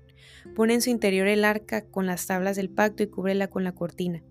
Pone 0.55 0.75
en 0.75 0.81
su 0.83 0.91
interior 0.91 1.25
el 1.27 1.45
arca 1.45 1.85
con 1.85 2.05
las 2.05 2.27
tablas 2.27 2.55
del 2.55 2.69
pacto 2.69 3.01
y 3.01 3.07
cúbrela 3.07 3.47
con 3.47 3.63
la 3.63 3.73
cortina. 3.73 4.21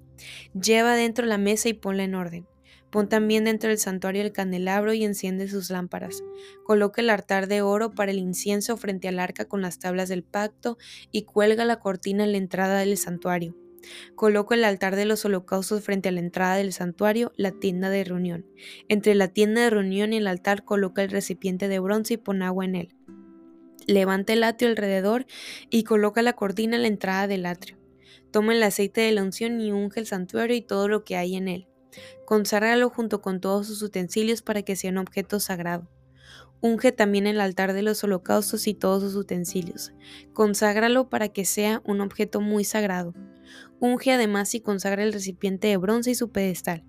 Lleva 0.54 0.94
dentro 0.94 1.26
la 1.26 1.36
mesa 1.36 1.68
y 1.68 1.72
ponla 1.72 2.04
en 2.04 2.14
orden. 2.14 2.46
Pon 2.90 3.08
también 3.08 3.44
dentro 3.44 3.70
del 3.70 3.78
santuario 3.78 4.22
el 4.22 4.32
candelabro 4.32 4.92
y 4.92 5.04
enciende 5.04 5.48
sus 5.48 5.68
lámparas. 5.70 6.22
Coloca 6.64 7.02
el 7.02 7.10
altar 7.10 7.48
de 7.48 7.60
oro 7.60 7.90
para 7.90 8.12
el 8.12 8.18
incienso 8.18 8.76
frente 8.76 9.08
al 9.08 9.18
arca 9.18 9.46
con 9.46 9.62
las 9.62 9.80
tablas 9.80 10.08
del 10.08 10.22
pacto 10.22 10.78
y 11.10 11.22
cuelga 11.22 11.64
la 11.64 11.80
cortina 11.80 12.22
en 12.22 12.32
la 12.32 12.38
entrada 12.38 12.78
del 12.78 12.96
santuario. 12.96 13.56
Coloco 14.14 14.54
el 14.54 14.64
altar 14.64 14.96
de 14.96 15.04
los 15.04 15.24
holocaustos 15.24 15.82
frente 15.82 16.08
a 16.08 16.12
la 16.12 16.20
entrada 16.20 16.56
del 16.56 16.72
santuario, 16.72 17.32
la 17.36 17.52
tienda 17.52 17.90
de 17.90 18.04
reunión. 18.04 18.46
Entre 18.88 19.14
la 19.14 19.28
tienda 19.28 19.62
de 19.62 19.70
reunión 19.70 20.12
y 20.12 20.16
el 20.16 20.26
altar 20.26 20.64
coloca 20.64 21.02
el 21.02 21.10
recipiente 21.10 21.68
de 21.68 21.78
bronce 21.78 22.14
y 22.14 22.16
pon 22.18 22.42
agua 22.42 22.64
en 22.64 22.74
él. 22.74 22.94
Levanta 23.86 24.32
el 24.32 24.44
atrio 24.44 24.68
alrededor 24.68 25.26
y 25.70 25.84
coloca 25.84 26.22
la 26.22 26.34
cortina 26.34 26.76
en 26.76 26.82
la 26.82 26.88
entrada 26.88 27.26
del 27.26 27.46
atrio. 27.46 27.78
Toma 28.30 28.52
el 28.52 28.62
aceite 28.62 29.00
de 29.00 29.12
la 29.12 29.22
unción 29.22 29.60
y 29.60 29.72
unge 29.72 30.00
el 30.00 30.06
santuario 30.06 30.54
y 30.56 30.60
todo 30.60 30.88
lo 30.88 31.04
que 31.04 31.16
hay 31.16 31.36
en 31.36 31.48
él. 31.48 31.68
Conságralo 32.26 32.90
junto 32.90 33.22
con 33.22 33.40
todos 33.40 33.66
sus 33.66 33.80
utensilios 33.80 34.42
para 34.42 34.62
que 34.62 34.76
sea 34.76 34.90
un 34.90 34.98
objeto 34.98 35.40
sagrado. 35.40 35.88
Unge 36.60 36.92
también 36.92 37.26
el 37.26 37.40
altar 37.40 37.72
de 37.72 37.82
los 37.82 38.02
holocaustos 38.02 38.66
y 38.66 38.74
todos 38.74 39.02
sus 39.02 39.14
utensilios. 39.14 39.92
Conságralo 40.32 41.08
para 41.08 41.28
que 41.28 41.44
sea 41.44 41.80
un 41.84 42.00
objeto 42.00 42.40
muy 42.40 42.64
sagrado. 42.64 43.14
Unge 43.80 44.12
además 44.12 44.54
y 44.54 44.60
consagra 44.60 45.02
el 45.02 45.12
recipiente 45.12 45.68
de 45.68 45.76
bronce 45.76 46.10
y 46.10 46.14
su 46.14 46.30
pedestal. 46.30 46.84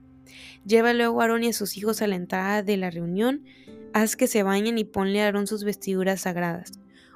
Lleva 0.66 0.94
luego 0.94 1.22
a 1.22 1.24
Aarón 1.24 1.44
y 1.44 1.50
a 1.50 1.54
sus 1.54 1.78
hijos 1.78 2.02
a 2.02 2.08
la 2.08 2.16
entrada 2.16 2.64
de 2.64 2.78
la 2.78 2.90
reunión. 2.90 3.46
Haz 3.94 4.16
que 4.16 4.28
se 4.28 4.44
bañen 4.44 4.78
y 4.78 4.84
ponle 4.84 5.22
a 5.22 5.26
Aarón 5.26 5.48
sus 5.48 5.64
vestiduras 5.64 6.22
sagradas. 6.22 6.72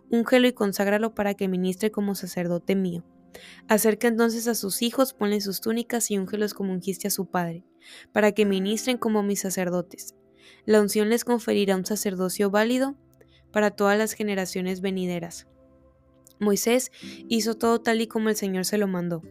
Úngelo 0.10 0.48
y 0.48 0.54
conságralo 0.54 1.14
para 1.14 1.34
que 1.34 1.48
ministre 1.48 1.92
como 1.92 2.16
sacerdote 2.16 2.76
mío. 2.76 3.04
Acerca 3.68 4.08
entonces 4.08 4.48
a 4.48 4.56
sus 4.56 4.82
hijos, 4.82 5.14
ponle 5.14 5.42
sus 5.42 5.60
túnicas 5.62 6.12
y 6.12 6.18
úngelos 6.18 6.54
como 6.54 6.72
ungiste 6.72 7.08
a 7.08 7.12
su 7.12 7.26
padre, 7.26 7.66
para 8.12 8.32
que 8.32 8.46
ministren 8.46 8.98
como 8.98 9.24
mis 9.24 9.42
sacerdotes. 9.42 10.16
La 10.66 10.82
unción 10.82 11.10
les 11.10 11.26
conferirá 11.26 11.76
un 11.76 11.86
sacerdocio 11.86 12.50
válido 12.52 12.96
para 13.52 13.72
todas 13.72 13.98
las 13.98 14.14
generaciones 14.14 14.82
venideras. 14.82 15.48
Moisés 16.44 16.92
hizo 17.28 17.56
todo 17.56 17.82
tal 17.82 18.02
y 18.02 18.08
como 18.08 18.30
el 18.30 18.36
Señor 18.36 18.66
se 18.66 18.78
lo 18.78 18.88
mandó. 18.88 19.22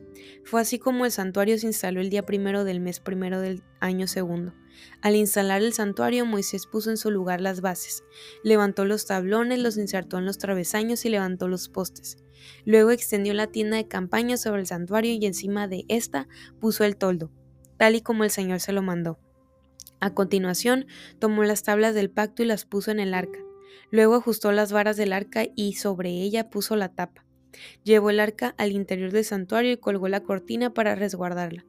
Fue 0.44 0.60
así 0.60 0.78
como 0.78 1.04
el 1.04 1.12
santuario 1.12 1.58
se 1.58 1.66
instaló 1.66 2.00
el 2.00 2.10
día 2.10 2.24
primero 2.24 2.64
del 2.64 2.80
mes 2.80 3.00
primero 3.00 3.40
del 3.40 3.62
año 3.80 4.06
segundo. 4.06 4.52
Al 5.00 5.16
instalar 5.16 5.62
el 5.62 5.72
santuario, 5.72 6.26
Moisés 6.26 6.66
puso 6.66 6.90
en 6.90 6.96
su 6.96 7.10
lugar 7.10 7.40
las 7.40 7.60
bases, 7.60 8.04
levantó 8.42 8.84
los 8.84 9.06
tablones, 9.06 9.58
los 9.58 9.76
insertó 9.76 10.18
en 10.18 10.24
los 10.24 10.38
travesaños 10.38 11.04
y 11.04 11.10
levantó 11.10 11.48
los 11.48 11.68
postes. 11.68 12.16
Luego 12.64 12.90
extendió 12.90 13.34
la 13.34 13.46
tienda 13.46 13.76
de 13.76 13.88
campaña 13.88 14.36
sobre 14.36 14.60
el 14.60 14.66
santuario 14.66 15.12
y 15.12 15.24
encima 15.26 15.68
de 15.68 15.84
ésta 15.88 16.26
puso 16.60 16.84
el 16.84 16.96
toldo, 16.96 17.30
tal 17.76 17.94
y 17.94 18.00
como 18.00 18.24
el 18.24 18.30
Señor 18.30 18.60
se 18.60 18.72
lo 18.72 18.82
mandó. 18.82 19.18
A 20.00 20.14
continuación, 20.14 20.86
tomó 21.20 21.44
las 21.44 21.62
tablas 21.62 21.94
del 21.94 22.10
pacto 22.10 22.42
y 22.42 22.46
las 22.46 22.64
puso 22.64 22.90
en 22.90 22.98
el 22.98 23.14
arca. 23.14 23.38
Luego 23.90 24.14
ajustó 24.16 24.52
las 24.52 24.72
varas 24.72 24.96
del 24.96 25.12
arca 25.12 25.46
y 25.54 25.74
sobre 25.74 26.10
ella 26.10 26.50
puso 26.50 26.76
la 26.76 26.88
tapa. 26.88 27.24
Llevó 27.84 28.10
el 28.10 28.20
arca 28.20 28.54
al 28.58 28.72
interior 28.72 29.12
del 29.12 29.24
santuario 29.24 29.72
y 29.72 29.76
colgó 29.76 30.08
la 30.08 30.22
cortina 30.22 30.72
para 30.72 30.94
resguardarla. 30.94 31.64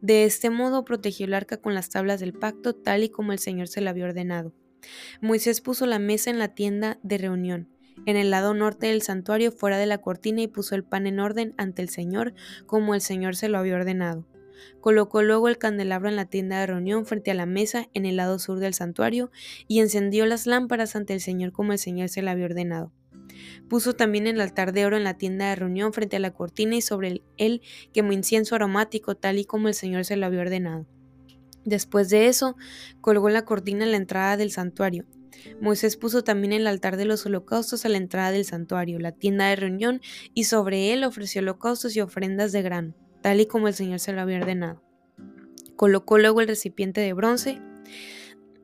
De 0.00 0.24
este 0.24 0.50
modo 0.50 0.84
protegió 0.84 1.26
el 1.26 1.34
arca 1.34 1.56
con 1.56 1.74
las 1.74 1.88
tablas 1.88 2.20
del 2.20 2.32
pacto 2.32 2.74
tal 2.74 3.02
y 3.02 3.08
como 3.08 3.32
el 3.32 3.38
Señor 3.38 3.68
se 3.68 3.80
la 3.80 3.90
había 3.90 4.04
ordenado. 4.04 4.52
Moisés 5.20 5.60
puso 5.60 5.86
la 5.86 5.98
mesa 5.98 6.30
en 6.30 6.38
la 6.38 6.54
tienda 6.54 6.98
de 7.02 7.18
reunión, 7.18 7.68
en 8.06 8.16
el 8.16 8.30
lado 8.30 8.54
norte 8.54 8.88
del 8.88 9.02
santuario 9.02 9.50
fuera 9.50 9.78
de 9.78 9.86
la 9.86 9.98
cortina 9.98 10.42
y 10.42 10.48
puso 10.48 10.74
el 10.74 10.84
pan 10.84 11.06
en 11.06 11.20
orden 11.20 11.54
ante 11.56 11.82
el 11.82 11.88
Señor 11.88 12.34
como 12.66 12.94
el 12.94 13.00
Señor 13.00 13.34
se 13.36 13.48
lo 13.48 13.58
había 13.58 13.76
ordenado. 13.76 14.26
Colocó 14.80 15.22
luego 15.22 15.48
el 15.48 15.58
candelabro 15.58 16.08
en 16.08 16.16
la 16.16 16.26
tienda 16.26 16.60
de 16.60 16.66
reunión 16.66 17.06
frente 17.06 17.30
a 17.30 17.34
la 17.34 17.46
mesa 17.46 17.88
en 17.94 18.06
el 18.06 18.16
lado 18.16 18.38
sur 18.38 18.58
del 18.58 18.74
santuario 18.74 19.30
y 19.66 19.80
encendió 19.80 20.26
las 20.26 20.46
lámparas 20.46 20.96
ante 20.96 21.14
el 21.14 21.20
Señor 21.20 21.52
como 21.52 21.72
el 21.72 21.78
Señor 21.78 22.08
se 22.08 22.22
le 22.22 22.30
había 22.30 22.46
ordenado. 22.46 22.92
Puso 23.68 23.94
también 23.94 24.26
el 24.26 24.40
altar 24.40 24.72
de 24.72 24.86
oro 24.86 24.96
en 24.96 25.04
la 25.04 25.16
tienda 25.16 25.48
de 25.48 25.56
reunión 25.56 25.92
frente 25.92 26.16
a 26.16 26.20
la 26.20 26.32
cortina 26.32 26.76
y 26.76 26.82
sobre 26.82 27.22
él 27.36 27.62
quemó 27.92 28.12
incienso 28.12 28.54
aromático 28.54 29.14
tal 29.14 29.38
y 29.38 29.44
como 29.44 29.68
el 29.68 29.74
Señor 29.74 30.04
se 30.04 30.16
lo 30.16 30.26
había 30.26 30.40
ordenado. 30.40 30.86
Después 31.64 32.10
de 32.10 32.26
eso, 32.26 32.56
colgó 33.00 33.30
la 33.30 33.44
cortina 33.44 33.84
en 33.84 33.92
la 33.92 33.96
entrada 33.96 34.36
del 34.36 34.50
santuario. 34.50 35.06
Moisés 35.60 35.96
puso 35.96 36.22
también 36.22 36.52
el 36.52 36.66
altar 36.66 36.96
de 36.96 37.06
los 37.06 37.24
holocaustos 37.26 37.84
a 37.84 37.88
la 37.88 37.96
entrada 37.96 38.30
del 38.30 38.44
santuario, 38.44 38.98
la 38.98 39.12
tienda 39.12 39.48
de 39.48 39.56
reunión, 39.56 40.00
y 40.34 40.44
sobre 40.44 40.92
él 40.92 41.04
ofreció 41.04 41.40
holocaustos 41.40 41.96
y 41.96 42.00
ofrendas 42.00 42.52
de 42.52 42.62
grano 42.62 42.94
tal 43.24 43.40
y 43.40 43.46
como 43.46 43.68
el 43.68 43.74
Señor 43.74 44.00
se 44.00 44.12
lo 44.12 44.20
había 44.20 44.36
ordenado. 44.36 44.82
Colocó 45.76 46.18
luego 46.18 46.42
el 46.42 46.46
recipiente 46.46 47.00
de 47.00 47.14
bronce 47.14 47.58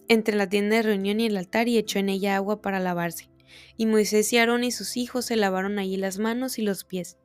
entre 0.07 0.37
la 0.37 0.51
tienda 0.51 0.77
de 0.77 0.83
reunión 0.83 1.19
y 1.19 1.25
el 1.25 1.39
altar 1.39 1.67
y 1.67 1.79
echó 1.79 1.99
en 1.99 2.11
ella 2.11 2.37
agua 2.37 2.61
para 2.61 2.79
lavarse. 2.79 3.31
Y 3.79 3.87
Moisés 3.87 4.31
y 4.35 4.37
Aarón 4.37 4.63
y 4.63 4.71
sus 4.71 4.99
hijos 4.99 5.25
se 5.25 5.37
lavaron 5.37 5.79
allí 5.79 5.97
las 5.97 6.19
manos 6.19 6.59
y 6.59 6.63
los 6.63 6.85
pies. 6.85 7.17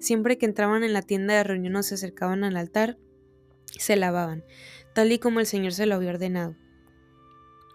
Siempre 0.00 0.36
que 0.36 0.46
entraban 0.46 0.82
en 0.82 0.92
la 0.92 1.02
tienda 1.02 1.34
de 1.34 1.44
reunión 1.44 1.76
o 1.76 1.84
se 1.84 1.94
acercaban 1.94 2.42
al 2.42 2.56
altar, 2.56 2.98
se 3.78 3.94
lavaban, 3.94 4.42
tal 4.96 5.12
y 5.12 5.20
como 5.20 5.38
el 5.38 5.46
Señor 5.46 5.74
se 5.74 5.86
lo 5.86 5.94
había 5.94 6.10
ordenado. 6.10 6.56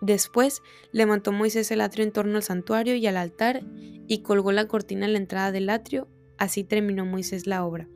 Después 0.01 0.61
levantó 0.91 1.31
Moisés 1.31 1.71
el 1.71 1.79
atrio 1.79 2.03
en 2.03 2.11
torno 2.11 2.35
al 2.35 2.43
santuario 2.43 2.95
y 2.95 3.07
al 3.07 3.15
altar 3.15 3.63
y 4.09 4.23
colgó 4.23 4.51
la 4.51 4.67
cortina 4.67 5.05
en 5.05 5.13
la 5.13 5.19
entrada 5.19 5.53
del 5.53 5.69
atrio. 5.69 6.09
Así 6.37 6.65
terminó 6.65 7.05
Moisés 7.05 7.47
la 7.47 7.63
obra. 7.63 7.87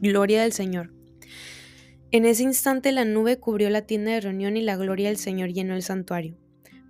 Gloria 0.00 0.42
del 0.42 0.52
Señor. 0.52 0.92
En 2.10 2.26
ese 2.26 2.42
instante 2.42 2.92
la 2.92 3.04
nube 3.04 3.38
cubrió 3.38 3.70
la 3.70 3.82
tienda 3.82 4.12
de 4.12 4.20
reunión 4.20 4.56
y 4.56 4.62
la 4.62 4.76
gloria 4.76 5.08
del 5.08 5.16
Señor 5.16 5.52
llenó 5.52 5.74
el 5.74 5.82
santuario. 5.82 6.36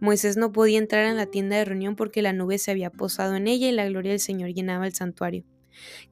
Moisés 0.01 0.37
no 0.37 0.53
podía 0.53 0.79
entrar 0.79 1.07
en 1.07 1.17
la 1.17 1.27
tienda 1.27 1.57
de 1.57 1.65
reunión 1.65 1.97
porque 1.97 2.23
la 2.23 2.33
nube 2.33 2.59
se 2.59 2.71
había 2.71 2.91
posado 2.91 3.37
en 3.37 3.47
ella 3.47 3.69
y 3.69 3.73
la 3.73 3.87
gloria 3.87 4.11
del 4.11 4.21
Señor 4.21 4.53
llenaba 4.53 4.87
el 4.87 4.95
santuario. 4.95 5.45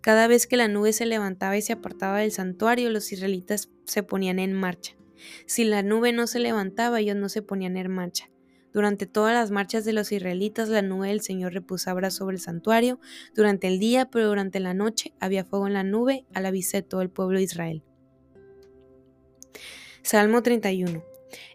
Cada 0.00 0.28
vez 0.28 0.46
que 0.46 0.56
la 0.56 0.68
nube 0.68 0.92
se 0.92 1.06
levantaba 1.06 1.56
y 1.56 1.62
se 1.62 1.74
apartaba 1.74 2.20
del 2.20 2.32
santuario, 2.32 2.90
los 2.90 3.12
israelitas 3.12 3.70
se 3.84 4.02
ponían 4.02 4.38
en 4.38 4.52
marcha. 4.52 4.96
Si 5.46 5.64
la 5.64 5.82
nube 5.82 6.12
no 6.12 6.26
se 6.26 6.38
levantaba, 6.38 7.00
ellos 7.00 7.16
no 7.16 7.28
se 7.28 7.42
ponían 7.42 7.76
en 7.76 7.90
marcha. 7.90 8.31
Durante 8.72 9.06
todas 9.06 9.34
las 9.34 9.50
marchas 9.50 9.84
de 9.84 9.92
los 9.92 10.12
israelitas, 10.12 10.68
la 10.68 10.82
nube 10.82 11.08
del 11.08 11.20
Señor 11.20 11.52
reposaba 11.52 12.10
sobre 12.10 12.36
el 12.36 12.40
santuario 12.40 12.98
durante 13.34 13.66
el 13.66 13.78
día, 13.78 14.08
pero 14.10 14.28
durante 14.28 14.60
la 14.60 14.74
noche 14.74 15.12
había 15.20 15.44
fuego 15.44 15.66
en 15.66 15.74
la 15.74 15.84
nube 15.84 16.24
a 16.34 16.40
la 16.40 16.50
vista 16.50 16.78
de 16.78 16.82
todo 16.82 17.02
el 17.02 17.10
pueblo 17.10 17.38
de 17.38 17.44
Israel. 17.44 17.82
Salmo 20.02 20.42
31. 20.42 21.04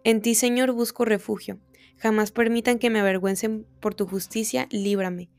En 0.03 0.21
ti, 0.21 0.35
Señor, 0.35 0.71
busco 0.71 1.05
refugio. 1.05 1.59
Jamás 1.97 2.31
permitan 2.31 2.77
que 2.77 2.89
me 2.89 2.99
avergüencen 2.99 3.65
por 3.79 3.95
tu 3.95 4.05
justicia, 4.07 4.67
líbrame. 4.71 5.29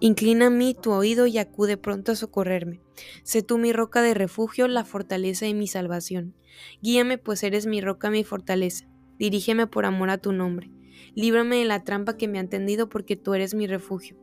Inclina 0.00 0.46
a 0.46 0.50
mí 0.50 0.74
tu 0.74 0.90
oído 0.90 1.26
y 1.26 1.38
acude 1.38 1.76
pronto 1.76 2.12
a 2.12 2.16
socorrerme. 2.16 2.80
Sé 3.22 3.42
tú 3.42 3.58
mi 3.58 3.72
roca 3.72 4.02
de 4.02 4.14
refugio, 4.14 4.66
la 4.66 4.84
fortaleza 4.84 5.46
de 5.46 5.54
mi 5.54 5.68
salvación. 5.68 6.34
Guíame, 6.82 7.16
pues 7.18 7.44
eres 7.44 7.66
mi 7.66 7.80
roca, 7.80 8.10
mi 8.10 8.24
fortaleza. 8.24 8.86
Dirígeme 9.18 9.68
por 9.68 9.84
amor 9.84 10.10
a 10.10 10.18
tu 10.18 10.32
nombre. 10.32 10.70
Líbrame 11.14 11.56
de 11.56 11.64
la 11.64 11.84
trampa 11.84 12.16
que 12.16 12.28
me 12.28 12.38
han 12.38 12.48
tendido 12.48 12.88
porque 12.88 13.16
tú 13.16 13.34
eres 13.34 13.54
mi 13.54 13.66
refugio. 13.66 14.16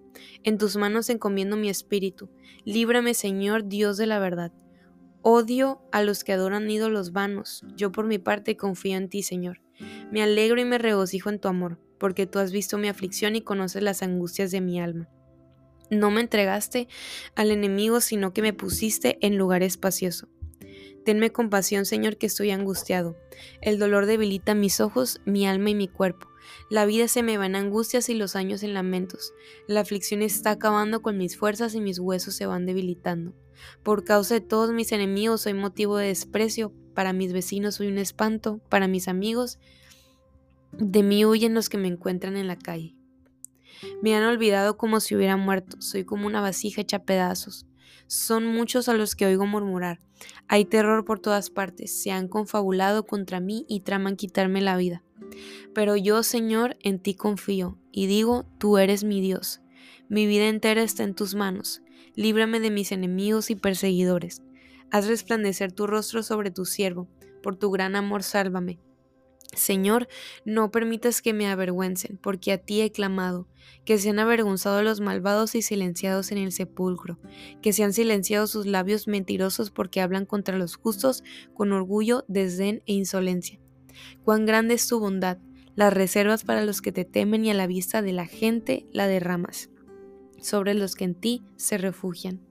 En 0.43 0.57
tus 0.57 0.77
manos 0.77 1.09
encomiendo 1.09 1.57
mi 1.57 1.69
espíritu. 1.69 2.29
Líbrame, 2.63 3.13
Señor, 3.13 3.67
Dios 3.67 3.97
de 3.97 4.07
la 4.07 4.19
verdad. 4.19 4.51
Odio 5.21 5.81
a 5.91 6.03
los 6.03 6.23
que 6.23 6.33
adoran 6.33 6.69
ídolos 6.69 7.11
vanos. 7.11 7.63
Yo 7.75 7.91
por 7.91 8.05
mi 8.05 8.19
parte 8.19 8.57
confío 8.57 8.97
en 8.97 9.09
ti, 9.09 9.23
Señor. 9.23 9.61
Me 10.11 10.21
alegro 10.21 10.61
y 10.61 10.65
me 10.65 10.77
regocijo 10.77 11.29
en 11.29 11.39
tu 11.39 11.47
amor, 11.47 11.79
porque 11.99 12.27
tú 12.27 12.39
has 12.39 12.51
visto 12.51 12.77
mi 12.77 12.87
aflicción 12.87 13.35
y 13.35 13.41
conoces 13.41 13.83
las 13.83 14.03
angustias 14.03 14.51
de 14.51 14.61
mi 14.61 14.79
alma. 14.79 15.09
No 15.89 16.09
me 16.11 16.21
entregaste 16.21 16.87
al 17.35 17.51
enemigo, 17.51 18.01
sino 18.01 18.33
que 18.33 18.41
me 18.41 18.53
pusiste 18.53 19.17
en 19.21 19.37
lugar 19.37 19.63
espacioso. 19.63 20.27
Tenme 21.05 21.31
compasión, 21.31 21.85
Señor, 21.85 22.17
que 22.17 22.25
estoy 22.25 22.49
angustiado. 22.49 23.15
El 23.61 23.77
dolor 23.77 24.07
debilita 24.07 24.55
mis 24.55 24.81
ojos, 24.81 25.21
mi 25.23 25.45
alma 25.45 25.69
y 25.69 25.75
mi 25.75 25.87
cuerpo. 25.87 26.27
La 26.69 26.85
vida 26.85 27.07
se 27.07 27.21
me 27.21 27.37
va 27.37 27.45
en 27.45 27.55
angustias 27.55 28.09
y 28.09 28.15
los 28.15 28.35
años 28.35 28.63
en 28.63 28.73
lamentos. 28.73 29.31
La 29.67 29.81
aflicción 29.81 30.23
está 30.23 30.51
acabando 30.51 31.03
con 31.03 31.17
mis 31.17 31.37
fuerzas 31.37 31.75
y 31.75 31.79
mis 31.79 31.99
huesos 31.99 32.33
se 32.33 32.47
van 32.47 32.65
debilitando. 32.65 33.35
Por 33.83 34.03
causa 34.03 34.33
de 34.33 34.41
todos 34.41 34.71
mis 34.73 34.91
enemigos 34.91 35.41
soy 35.41 35.53
motivo 35.53 35.97
de 35.97 36.07
desprecio. 36.07 36.73
Para 36.95 37.13
mis 37.13 37.33
vecinos 37.33 37.75
soy 37.75 37.87
un 37.87 37.99
espanto. 37.99 38.59
Para 38.69 38.87
mis 38.87 39.07
amigos, 39.07 39.59
de 40.71 41.03
mí 41.03 41.23
huyen 41.23 41.53
los 41.53 41.69
que 41.69 41.77
me 41.77 41.87
encuentran 41.87 42.35
en 42.35 42.47
la 42.47 42.57
calle. 42.57 42.95
Me 44.01 44.15
han 44.15 44.23
olvidado 44.23 44.75
como 44.75 44.99
si 44.99 45.15
hubiera 45.15 45.37
muerto. 45.37 45.79
Soy 45.81 46.03
como 46.03 46.25
una 46.25 46.41
vasija 46.41 46.81
hecha 46.81 47.03
pedazos. 47.03 47.67
Son 48.07 48.45
muchos 48.45 48.89
a 48.89 48.93
los 48.93 49.15
que 49.15 49.25
oigo 49.25 49.45
murmurar. 49.45 50.01
Hay 50.47 50.65
terror 50.65 51.05
por 51.05 51.19
todas 51.19 51.49
partes. 51.49 52.01
Se 52.01 52.11
han 52.11 52.27
confabulado 52.27 53.05
contra 53.05 53.39
mí 53.39 53.65
y 53.67 53.81
traman 53.81 54.15
quitarme 54.15 54.61
la 54.61 54.77
vida. 54.77 55.03
Pero 55.73 55.95
yo, 55.95 56.23
Señor, 56.23 56.77
en 56.81 56.99
ti 56.99 57.15
confío 57.15 57.77
y 57.91 58.07
digo, 58.07 58.45
tú 58.57 58.77
eres 58.77 59.03
mi 59.03 59.21
Dios. 59.21 59.61
Mi 60.07 60.27
vida 60.27 60.47
entera 60.47 60.83
está 60.83 61.03
en 61.03 61.15
tus 61.15 61.35
manos. 61.35 61.81
Líbrame 62.15 62.59
de 62.59 62.71
mis 62.71 62.91
enemigos 62.91 63.49
y 63.49 63.55
perseguidores. 63.55 64.41
Haz 64.91 65.07
resplandecer 65.07 65.71
tu 65.71 65.87
rostro 65.87 66.23
sobre 66.23 66.51
tu 66.51 66.65
siervo. 66.65 67.07
Por 67.41 67.55
tu 67.55 67.71
gran 67.71 67.95
amor, 67.95 68.23
sálvame. 68.23 68.79
Señor, 69.55 70.07
no 70.45 70.69
permitas 70.71 71.21
que 71.21 71.33
me 71.33 71.47
avergüencen, 71.47 72.17
porque 72.21 72.51
a 72.51 72.57
ti 72.57 72.81
he 72.81 72.91
clamado, 72.91 73.47
que 73.85 73.97
sean 73.97 74.19
avergonzados 74.19 74.83
los 74.83 74.99
malvados 74.99 75.55
y 75.55 75.61
silenciados 75.61 76.31
en 76.31 76.37
el 76.37 76.51
sepulcro, 76.51 77.19
que 77.61 77.73
sean 77.73 77.93
silenciados 77.93 78.51
sus 78.51 78.65
labios 78.65 79.07
mentirosos 79.07 79.71
porque 79.71 80.01
hablan 80.01 80.25
contra 80.25 80.57
los 80.57 80.75
justos 80.75 81.23
con 81.53 81.71
orgullo, 81.71 82.25
desdén 82.27 82.83
e 82.85 82.93
insolencia. 82.93 83.59
Cuán 84.23 84.45
grande 84.45 84.75
es 84.75 84.87
tu 84.87 84.99
bondad, 84.99 85.37
las 85.75 85.93
reservas 85.93 86.43
para 86.43 86.63
los 86.63 86.81
que 86.81 86.91
te 86.91 87.05
temen 87.05 87.45
y 87.45 87.51
a 87.51 87.53
la 87.53 87.67
vista 87.67 88.01
de 88.01 88.13
la 88.13 88.25
gente 88.25 88.85
la 88.91 89.07
derramas, 89.07 89.69
sobre 90.41 90.73
los 90.73 90.95
que 90.95 91.05
en 91.05 91.15
ti 91.15 91.43
se 91.55 91.77
refugian. 91.77 92.41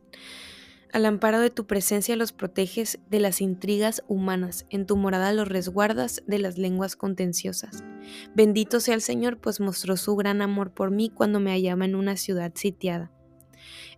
Al 0.94 1.06
amparo 1.06 1.40
de 1.40 1.50
tu 1.50 1.66
presencia 1.66 2.14
los 2.14 2.30
proteges 2.30 3.00
de 3.10 3.18
las 3.18 3.40
intrigas 3.40 4.04
humanas, 4.06 4.64
en 4.70 4.86
tu 4.86 4.96
morada 4.96 5.32
los 5.32 5.48
resguardas 5.48 6.22
de 6.28 6.38
las 6.38 6.56
lenguas 6.56 6.94
contenciosas. 6.94 7.82
Bendito 8.36 8.78
sea 8.78 8.94
el 8.94 9.00
Señor, 9.00 9.40
pues 9.40 9.58
mostró 9.58 9.96
su 9.96 10.14
gran 10.14 10.40
amor 10.40 10.72
por 10.72 10.92
mí 10.92 11.10
cuando 11.10 11.40
me 11.40 11.50
hallaba 11.50 11.84
en 11.84 11.96
una 11.96 12.16
ciudad 12.16 12.52
sitiada. 12.54 13.10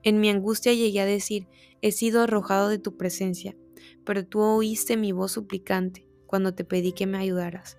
En 0.05 0.21
mi 0.21 0.31
angustia 0.31 0.73
llegué 0.73 1.03
a 1.03 1.05
decir, 1.05 1.49
he 1.83 1.93
sido 1.93 2.23
arrojado 2.23 2.71
de 2.71 2.79
tu 2.79 2.97
presencia, 2.97 3.55
pero 4.07 4.25
tú 4.25 4.41
oíste 4.41 4.97
mi 4.97 5.13
voz 5.13 5.33
suplicante 5.33 6.09
cuando 6.27 6.55
te 6.55 6.65
pedí 6.65 6.93
que 6.93 7.07
me 7.07 7.19
ayudaras. 7.19 7.77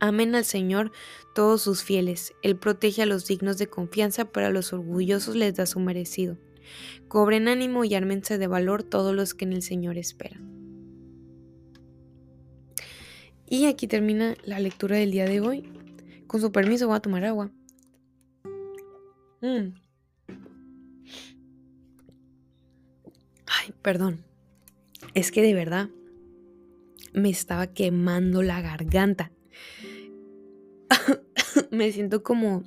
Amen 0.00 0.34
al 0.34 0.44
Señor 0.44 0.92
todos 1.34 1.62
sus 1.62 1.82
fieles, 1.82 2.34
Él 2.42 2.58
protege 2.58 3.00
a 3.00 3.06
los 3.06 3.26
dignos 3.26 3.56
de 3.56 3.68
confianza, 3.68 4.26
pero 4.26 4.48
a 4.48 4.50
los 4.50 4.74
orgullosos 4.74 5.34
les 5.34 5.54
da 5.54 5.64
su 5.64 5.80
merecido. 5.80 6.36
Cobren 7.08 7.48
ánimo 7.48 7.84
y 7.84 7.94
ármense 7.94 8.38
de 8.38 8.46
valor 8.46 8.82
todos 8.82 9.14
los 9.14 9.34
que 9.34 9.44
en 9.44 9.52
el 9.52 9.62
Señor 9.62 9.98
esperan. 9.98 10.54
Y 13.48 13.66
aquí 13.66 13.86
termina 13.86 14.34
la 14.44 14.58
lectura 14.58 14.96
del 14.96 15.10
día 15.10 15.26
de 15.26 15.40
hoy. 15.40 15.68
Con 16.26 16.40
su 16.40 16.50
permiso 16.50 16.86
voy 16.86 16.96
a 16.96 17.00
tomar 17.00 17.24
agua. 17.24 17.50
Mm. 19.40 19.74
Ay, 23.46 23.74
perdón. 23.82 24.24
Es 25.14 25.30
que 25.30 25.42
de 25.42 25.54
verdad 25.54 25.90
me 27.12 27.30
estaba 27.30 27.68
quemando 27.68 28.42
la 28.42 28.60
garganta. 28.60 29.30
me 31.70 31.92
siento 31.92 32.22
como 32.22 32.64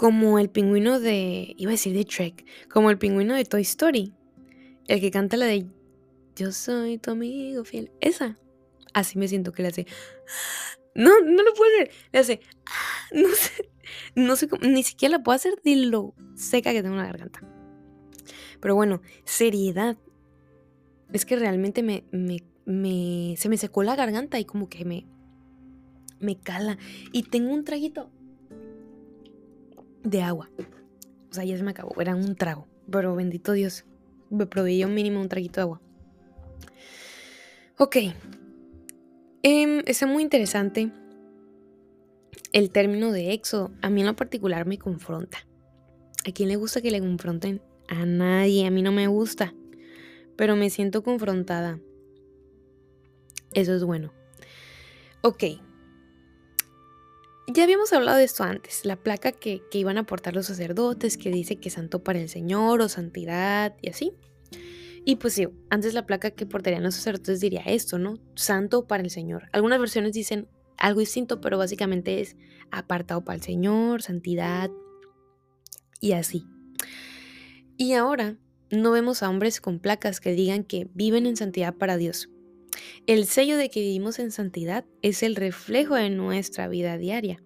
como 0.00 0.38
el 0.38 0.48
pingüino 0.48 0.98
de, 0.98 1.52
iba 1.58 1.72
a 1.72 1.72
decir 1.72 1.94
de 1.94 2.06
Trek, 2.06 2.46
como 2.70 2.88
el 2.88 2.96
pingüino 2.96 3.34
de 3.34 3.44
Toy 3.44 3.60
Story, 3.60 4.14
el 4.88 4.98
que 4.98 5.10
canta 5.10 5.36
la 5.36 5.44
de 5.44 5.66
Yo 6.34 6.52
soy 6.52 6.96
tu 6.96 7.10
amigo 7.10 7.64
fiel, 7.64 7.92
esa, 8.00 8.38
así 8.94 9.18
me 9.18 9.28
siento 9.28 9.52
que 9.52 9.60
le 9.60 9.68
hace, 9.68 9.86
no, 10.94 11.10
no 11.20 11.42
lo 11.42 11.52
puedo 11.52 11.70
hacer, 11.74 11.90
le 12.12 12.18
hace, 12.18 12.40
no 13.12 13.28
sé, 13.28 13.70
no 14.14 14.36
sé 14.36 14.48
cómo, 14.48 14.66
ni 14.66 14.82
siquiera 14.84 15.18
la 15.18 15.22
puedo 15.22 15.36
hacer 15.36 15.60
de 15.62 15.76
lo 15.76 16.14
seca 16.34 16.72
que 16.72 16.82
tengo 16.82 16.96
la 16.96 17.04
garganta. 17.04 17.42
Pero 18.58 18.74
bueno, 18.74 19.02
seriedad. 19.24 19.98
Es 21.12 21.26
que 21.26 21.36
realmente 21.36 21.82
me, 21.82 22.04
me, 22.10 22.42
me, 22.64 23.34
se 23.36 23.50
me 23.50 23.58
secó 23.58 23.82
la 23.82 23.96
garganta 23.96 24.38
y 24.38 24.46
como 24.46 24.70
que 24.70 24.86
me, 24.86 25.06
me 26.20 26.38
cala. 26.38 26.78
Y 27.12 27.24
tengo 27.24 27.52
un 27.52 27.64
traguito 27.64 28.10
de 30.02 30.22
agua. 30.22 30.50
O 31.30 31.34
sea, 31.34 31.44
ya 31.44 31.56
se 31.56 31.62
me 31.62 31.70
acabó, 31.70 32.00
era 32.00 32.14
un 32.14 32.34
trago. 32.36 32.66
Pero 32.90 33.14
bendito 33.14 33.52
Dios, 33.52 33.84
me 34.30 34.46
proveía 34.46 34.86
un 34.86 34.94
mínimo 34.94 35.20
un 35.20 35.28
traguito 35.28 35.60
de 35.60 35.62
agua. 35.62 35.80
Ok. 37.78 37.96
Eh, 39.42 39.82
está 39.86 40.06
muy 40.06 40.22
interesante 40.22 40.92
el 42.52 42.70
término 42.70 43.12
de 43.12 43.32
éxodo. 43.32 43.70
A 43.80 43.90
mí 43.90 44.00
en 44.00 44.06
lo 44.06 44.16
particular 44.16 44.66
me 44.66 44.78
confronta. 44.78 45.46
¿A 46.26 46.32
quién 46.32 46.48
le 46.48 46.56
gusta 46.56 46.82
que 46.82 46.90
le 46.90 47.00
confronten? 47.00 47.62
A 47.88 48.04
nadie, 48.04 48.66
a 48.66 48.70
mí 48.70 48.82
no 48.82 48.92
me 48.92 49.06
gusta. 49.06 49.54
Pero 50.36 50.56
me 50.56 50.70
siento 50.70 51.02
confrontada. 51.02 51.80
Eso 53.52 53.74
es 53.74 53.84
bueno. 53.84 54.12
Ok, 55.22 55.44
ya 57.52 57.64
habíamos 57.64 57.92
hablado 57.92 58.18
de 58.18 58.24
esto 58.24 58.44
antes, 58.44 58.84
la 58.84 58.96
placa 58.96 59.32
que, 59.32 59.62
iban 59.72 59.98
a 59.98 60.04
portar 60.04 60.34
los 60.34 60.46
sacerdotes, 60.46 61.16
que 61.16 61.30
dice 61.30 61.56
que 61.56 61.70
santo 61.70 62.02
para 62.02 62.20
el 62.20 62.28
Señor 62.28 62.80
o 62.80 62.88
santidad 62.88 63.76
y 63.80 63.88
así. 63.90 64.12
Y 65.04 65.16
pues 65.16 65.34
sí, 65.34 65.48
antes 65.70 65.94
la 65.94 66.06
placa 66.06 66.30
que 66.30 66.46
portarían 66.46 66.82
los 66.82 66.94
sacerdotes 66.94 67.40
diría 67.40 67.62
esto, 67.62 67.98
¿no? 67.98 68.18
Santo 68.34 68.86
para 68.86 69.02
el 69.02 69.10
Señor. 69.10 69.48
Algunas 69.52 69.80
versiones 69.80 70.12
dicen 70.12 70.48
algo 70.76 71.00
distinto, 71.00 71.40
pero 71.40 71.58
básicamente 71.58 72.20
es 72.20 72.36
apartado 72.70 73.24
para 73.24 73.36
el 73.36 73.42
Señor, 73.42 74.02
santidad 74.02 74.70
y 76.00 76.12
así. 76.12 76.44
Y 77.76 77.94
ahora 77.94 78.36
no 78.70 78.90
vemos 78.90 79.22
a 79.22 79.30
hombres 79.30 79.60
con 79.60 79.78
placas 79.78 80.20
que 80.20 80.32
digan 80.32 80.64
que 80.64 80.88
viven 80.94 81.26
en 81.26 81.36
santidad 81.36 81.74
para 81.74 81.96
Dios. 81.96 82.28
El 83.06 83.26
sello 83.26 83.56
de 83.56 83.70
que 83.70 83.80
vivimos 83.80 84.18
en 84.18 84.30
santidad 84.30 84.84
es 85.02 85.22
el 85.22 85.36
reflejo 85.36 85.96
de 85.96 86.10
nuestra 86.10 86.68
vida 86.68 86.96
diaria. 86.98 87.42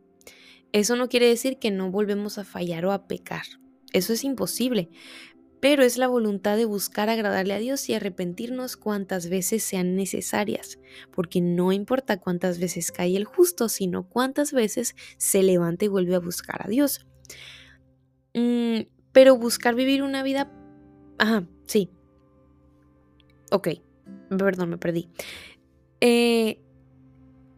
Eso 0.73 0.97
no 0.97 1.09
quiere 1.09 1.29
decir 1.29 1.59
que 1.59 1.71
no 1.71 1.91
volvemos 1.91 2.37
a 2.37 2.45
fallar 2.45 2.85
o 2.85 2.93
a 2.93 3.07
pecar. 3.07 3.45
Eso 3.93 4.13
es 4.13 4.25
imposible. 4.25 4.91
Pero 5.61 5.83
es 5.83 5.97
la 5.97 6.09
voluntad 6.09 6.57
de 6.57 6.67
buscar 6.67 7.09
agradarle 7.09 7.55
a 7.55 7.59
Dios 7.59 7.89
y 7.89 7.95
arrepentirnos 7.95 8.77
cuantas 8.77 9.31
veces 9.31 9.63
sean 9.63 9.95
necesarias, 9.97 10.79
porque 11.11 11.41
no 11.41 11.73
importa 11.73 12.21
cuántas 12.21 12.59
veces 12.59 12.93
cae 12.93 13.17
el 13.17 13.25
justo, 13.25 13.71
sino 13.71 14.07
cuántas 14.07 14.53
veces 14.53 14.95
se 15.17 15.43
levanta 15.43 15.87
y 15.87 15.89
vuelve 15.89 16.17
a 16.17 16.21
buscar 16.21 16.67
a 16.67 16.69
Dios. 16.69 17.07
Mm, 18.35 18.81
pero 19.13 19.39
buscar 19.39 19.75
vivir 19.75 20.03
una 20.03 20.23
vida... 20.23 20.53
Ajá, 21.19 21.49
sí. 21.67 21.89
Ok, 23.51 23.69
perdón, 24.29 24.71
me 24.71 24.79
perdí. 24.79 25.09
Eh, 26.01 26.61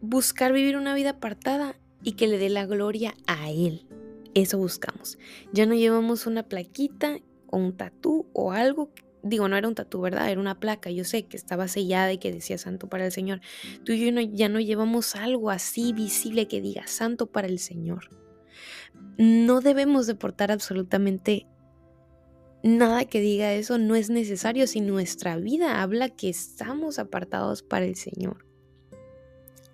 buscar 0.01 0.53
vivir 0.53 0.77
una 0.77 0.95
vida 0.95 1.11
apartada 1.11 1.75
y 2.03 2.13
que 2.13 2.27
le 2.27 2.37
dé 2.37 2.49
la 2.49 2.65
gloria 2.65 3.13
a 3.27 3.49
Él. 3.49 3.85
Eso 4.33 4.57
buscamos. 4.57 5.17
Ya 5.51 5.65
no 5.65 5.73
llevamos 5.73 6.27
una 6.27 6.43
plaquita 6.43 7.17
o 7.47 7.57
un 7.57 7.75
tatú 7.75 8.27
o 8.33 8.51
algo. 8.51 8.91
Digo, 9.23 9.47
no 9.49 9.57
era 9.57 9.67
un 9.67 9.75
tatú, 9.75 9.99
¿verdad? 10.01 10.29
Era 10.29 10.39
una 10.39 10.59
placa. 10.59 10.91
Yo 10.91 11.03
sé 11.03 11.25
que 11.25 11.35
estaba 11.35 11.67
sellada 11.67 12.13
y 12.13 12.19
que 12.19 12.31
decía 12.31 12.57
santo 12.57 12.87
para 12.87 13.05
el 13.05 13.11
Señor. 13.11 13.41
Tú 13.83 13.93
y 13.93 13.99
yo 13.99 14.21
ya 14.21 14.47
no 14.47 14.59
llevamos 14.59 15.15
algo 15.15 15.49
así 15.49 15.91
visible 15.91 16.47
que 16.47 16.61
diga 16.61 16.85
santo 16.87 17.25
para 17.25 17.47
el 17.47 17.59
Señor. 17.59 18.09
No 19.17 19.61
debemos 19.61 20.05
deportar 20.05 20.51
absolutamente 20.51 21.47
nada 22.67 23.05
que 23.05 23.21
diga 23.21 23.53
eso. 23.53 23.77
No 23.77 23.95
es 23.95 24.09
necesario 24.09 24.67
si 24.67 24.81
nuestra 24.81 25.37
vida 25.37 25.81
habla 25.81 26.09
que 26.09 26.29
estamos 26.29 26.99
apartados 26.99 27.63
para 27.63 27.85
el 27.85 27.95
Señor. 27.95 28.45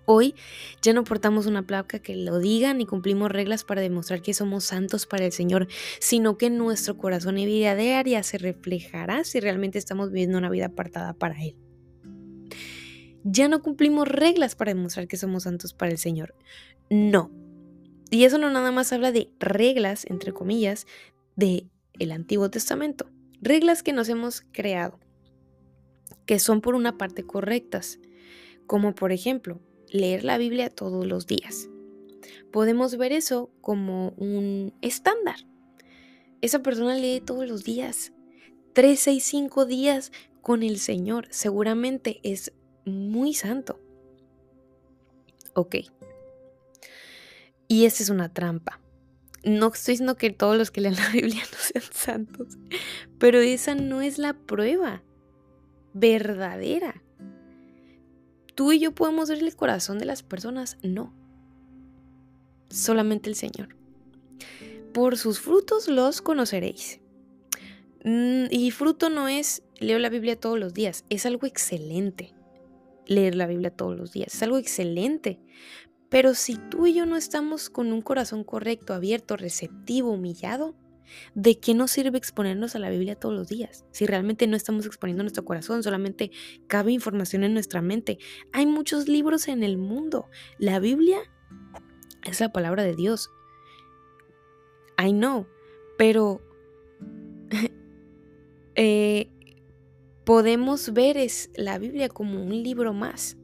Hoy 0.06 0.34
ya 0.82 0.92
no 0.92 1.02
portamos 1.04 1.46
una 1.46 1.66
placa 1.66 1.98
que 1.98 2.14
lo 2.14 2.38
diga 2.38 2.74
ni 2.74 2.84
cumplimos 2.84 3.30
reglas 3.30 3.64
para 3.64 3.80
demostrar 3.80 4.20
que 4.20 4.34
somos 4.34 4.64
santos 4.64 5.06
para 5.06 5.24
el 5.24 5.32
Señor, 5.32 5.66
sino 5.98 6.36
que 6.36 6.50
nuestro 6.50 6.98
corazón 6.98 7.38
y 7.38 7.46
vida 7.46 7.74
diaria 7.74 8.22
se 8.22 8.36
reflejará 8.36 9.24
si 9.24 9.40
realmente 9.40 9.78
estamos 9.78 10.10
viviendo 10.10 10.36
una 10.36 10.50
vida 10.50 10.66
apartada 10.66 11.14
para 11.14 11.42
Él. 11.42 11.56
Ya 13.24 13.48
no 13.48 13.62
cumplimos 13.62 14.06
reglas 14.06 14.54
para 14.54 14.74
demostrar 14.74 15.08
que 15.08 15.16
somos 15.16 15.44
santos 15.44 15.72
para 15.72 15.90
el 15.90 15.98
Señor. 15.98 16.34
No. 16.90 17.30
Y 18.10 18.24
eso 18.24 18.36
no 18.36 18.50
nada 18.50 18.70
más 18.70 18.92
habla 18.92 19.10
de 19.10 19.30
reglas, 19.40 20.04
entre 20.04 20.32
comillas, 20.32 20.86
de 21.34 21.66
el 21.98 22.12
Antiguo 22.12 22.50
Testamento. 22.50 23.10
Reglas 23.40 23.82
que 23.82 23.92
nos 23.92 24.08
hemos 24.08 24.42
creado, 24.52 24.98
que 26.26 26.38
son 26.38 26.60
por 26.60 26.74
una 26.74 26.96
parte 26.96 27.24
correctas, 27.24 27.98
como 28.66 28.94
por 28.94 29.12
ejemplo 29.12 29.60
leer 29.88 30.24
la 30.24 30.38
Biblia 30.38 30.70
todos 30.70 31.06
los 31.06 31.26
días. 31.26 31.68
Podemos 32.50 32.96
ver 32.96 33.12
eso 33.12 33.50
como 33.60 34.10
un 34.16 34.72
estándar. 34.80 35.36
Esa 36.40 36.62
persona 36.62 36.94
lee 36.94 37.20
todos 37.20 37.48
los 37.48 37.64
días, 37.64 38.12
tres, 38.72 39.00
seis, 39.00 39.24
cinco 39.24 39.66
días 39.66 40.12
con 40.40 40.62
el 40.62 40.78
Señor. 40.78 41.26
Seguramente 41.30 42.20
es 42.22 42.52
muy 42.84 43.34
santo. 43.34 43.80
Ok. 45.54 45.76
Y 47.68 47.86
esa 47.86 48.02
es 48.02 48.10
una 48.10 48.32
trampa. 48.32 48.83
No 49.44 49.72
estoy 49.72 49.92
diciendo 49.92 50.16
que 50.16 50.30
todos 50.30 50.56
los 50.56 50.70
que 50.70 50.80
leen 50.80 50.96
la 50.96 51.08
Biblia 51.12 51.42
no 51.52 51.58
sean 51.58 51.92
santos, 51.92 52.58
pero 53.18 53.40
esa 53.40 53.74
no 53.74 54.02
es 54.02 54.18
la 54.18 54.34
prueba 54.34 55.02
verdadera. 55.92 57.02
¿Tú 58.54 58.72
y 58.72 58.78
yo 58.78 58.94
podemos 58.94 59.28
ver 59.28 59.38
el 59.42 59.56
corazón 59.56 59.98
de 59.98 60.04
las 60.04 60.22
personas? 60.22 60.78
No. 60.82 61.12
Solamente 62.70 63.28
el 63.28 63.36
Señor. 63.36 63.76
Por 64.92 65.18
sus 65.18 65.40
frutos 65.40 65.88
los 65.88 66.22
conoceréis. 66.22 67.00
Mm, 68.04 68.46
y 68.50 68.70
fruto 68.70 69.08
no 69.10 69.28
es 69.28 69.62
leo 69.80 69.98
la 69.98 70.08
Biblia 70.08 70.38
todos 70.38 70.58
los 70.58 70.74
días, 70.74 71.04
es 71.10 71.26
algo 71.26 71.46
excelente. 71.46 72.34
Leer 73.06 73.34
la 73.34 73.46
Biblia 73.46 73.70
todos 73.70 73.96
los 73.96 74.12
días, 74.12 74.34
es 74.34 74.42
algo 74.42 74.58
excelente. 74.58 75.40
Pero 76.14 76.34
si 76.34 76.58
tú 76.70 76.86
y 76.86 76.94
yo 76.94 77.06
no 77.06 77.16
estamos 77.16 77.70
con 77.70 77.92
un 77.92 78.00
corazón 78.00 78.44
correcto, 78.44 78.94
abierto, 78.94 79.36
receptivo, 79.36 80.12
humillado, 80.12 80.76
¿De 81.34 81.58
qué 81.58 81.74
nos 81.74 81.90
sirve 81.90 82.16
exponernos 82.16 82.74
a 82.74 82.78
la 82.78 82.88
Biblia 82.88 83.14
todos 83.14 83.34
los 83.34 83.48
días? 83.48 83.84
Si 83.90 84.06
realmente 84.06 84.46
no 84.46 84.56
estamos 84.56 84.86
exponiendo 84.86 85.22
nuestro 85.24 85.44
corazón, 85.44 85.82
solamente 85.82 86.30
cabe 86.66 86.92
información 86.92 87.44
en 87.44 87.52
nuestra 87.52 87.82
mente. 87.82 88.18
Hay 88.52 88.64
muchos 88.64 89.06
libros 89.06 89.48
en 89.48 89.62
el 89.64 89.76
mundo. 89.76 90.30
La 90.58 90.78
Biblia 90.78 91.18
es 92.24 92.40
la 92.40 92.52
palabra 92.52 92.84
de 92.84 92.94
Dios. 92.94 93.30
I 94.98 95.10
know, 95.10 95.46
pero 95.98 96.40
eh, 98.76 99.28
podemos 100.24 100.92
ver 100.92 101.16
es 101.16 101.50
la 101.54 101.78
Biblia 101.78 102.08
como 102.08 102.42
un 102.42 102.62
libro 102.62 102.94
más 102.94 103.36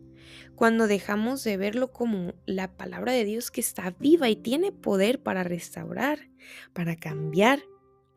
cuando 0.60 0.88
dejamos 0.88 1.42
de 1.42 1.56
verlo 1.56 1.90
como 1.90 2.34
la 2.44 2.76
palabra 2.76 3.12
de 3.12 3.24
Dios 3.24 3.50
que 3.50 3.62
está 3.62 3.96
viva 3.98 4.28
y 4.28 4.36
tiene 4.36 4.72
poder 4.72 5.22
para 5.22 5.42
restaurar, 5.42 6.28
para 6.74 6.96
cambiar, 6.96 7.62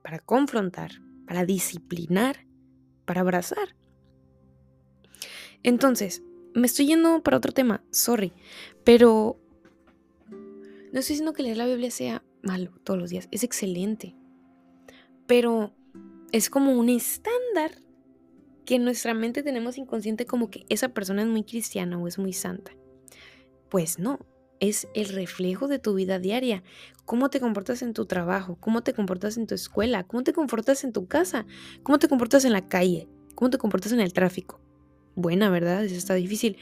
para 0.04 0.20
confrontar, 0.20 0.92
para 1.26 1.46
disciplinar, 1.46 2.46
para 3.06 3.22
abrazar. 3.22 3.78
Entonces, 5.64 6.22
me 6.54 6.68
estoy 6.68 6.88
yendo 6.88 7.24
para 7.24 7.38
otro 7.38 7.54
tema, 7.54 7.82
sorry, 7.92 8.34
pero 8.84 9.40
no 10.30 11.00
estoy 11.00 11.14
diciendo 11.14 11.32
que 11.32 11.44
leer 11.44 11.56
la 11.56 11.66
Biblia 11.66 11.92
sea 11.92 12.26
malo 12.42 12.72
todos 12.84 13.00
los 13.00 13.10
días, 13.10 13.30
es 13.32 13.46
excelente, 13.46 14.18
pero 15.28 15.74
es 16.34 16.50
como 16.50 16.74
un 16.74 16.90
estándar 16.90 17.83
que 18.66 18.76
en 18.76 18.84
nuestra 18.84 19.14
mente 19.14 19.44
tenemos 19.44 19.78
inconsciente 19.78 20.26
como 20.26 20.50
que 20.50 20.66
esa 20.70 20.90
persona 20.90 21.22
es 21.22 21.28
muy 21.28 21.44
cristiana 21.44 21.98
o 21.98 22.08
es 22.08 22.18
muy 22.18 22.34
santa. 22.34 22.72
Pues 23.70 24.00
no, 24.00 24.20
es 24.60 24.88
el 24.94 25.10
reflejo 25.10 25.68
de 25.68 25.80
tu 25.80 25.94
vida 25.94 26.20
diaria. 26.20 26.64
Cómo 27.06 27.30
te 27.30 27.42
comportas 27.42 27.82
en 27.82 27.94
tu 27.94 28.06
trabajo, 28.06 28.58
cómo 28.60 28.82
te 28.82 28.94
comportas 28.94 29.38
en 29.38 29.46
tu 29.46 29.56
escuela, 29.56 30.04
cómo 30.06 30.24
te 30.24 30.32
comportas 30.32 30.86
en 30.86 30.94
tu 30.94 31.06
casa, 31.06 31.46
cómo 31.84 32.00
te 32.00 32.08
comportas 32.08 32.46
en 32.46 32.54
la 32.54 32.68
calle, 32.70 33.10
cómo 33.36 33.50
te 33.50 33.58
comportas 33.58 33.92
en 33.92 34.00
el 34.00 34.14
tráfico. 34.14 34.62
Buena, 35.16 35.50
¿verdad? 35.50 35.84
Eso 35.84 35.96
está 35.96 36.14
difícil. 36.14 36.58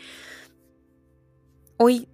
Hoy, 1.77 2.07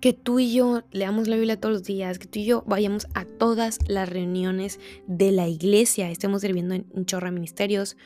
que 0.00 0.12
tú 0.12 0.38
y 0.38 0.52
yo 0.52 0.82
leamos 0.90 1.28
la 1.28 1.36
Biblia 1.36 1.58
todos 1.58 1.72
los 1.72 1.84
días, 1.84 2.18
que 2.18 2.26
tú 2.26 2.38
y 2.38 2.44
yo 2.44 2.62
vayamos 2.66 3.06
a 3.14 3.24
todas 3.24 3.78
las 3.88 4.08
reuniones 4.08 4.78
de 5.06 5.32
la 5.32 5.48
iglesia, 5.48 6.10
estemos 6.10 6.42
sirviendo 6.42 6.74
en 6.74 6.86
de 6.94 7.30
ministerios, 7.30 7.96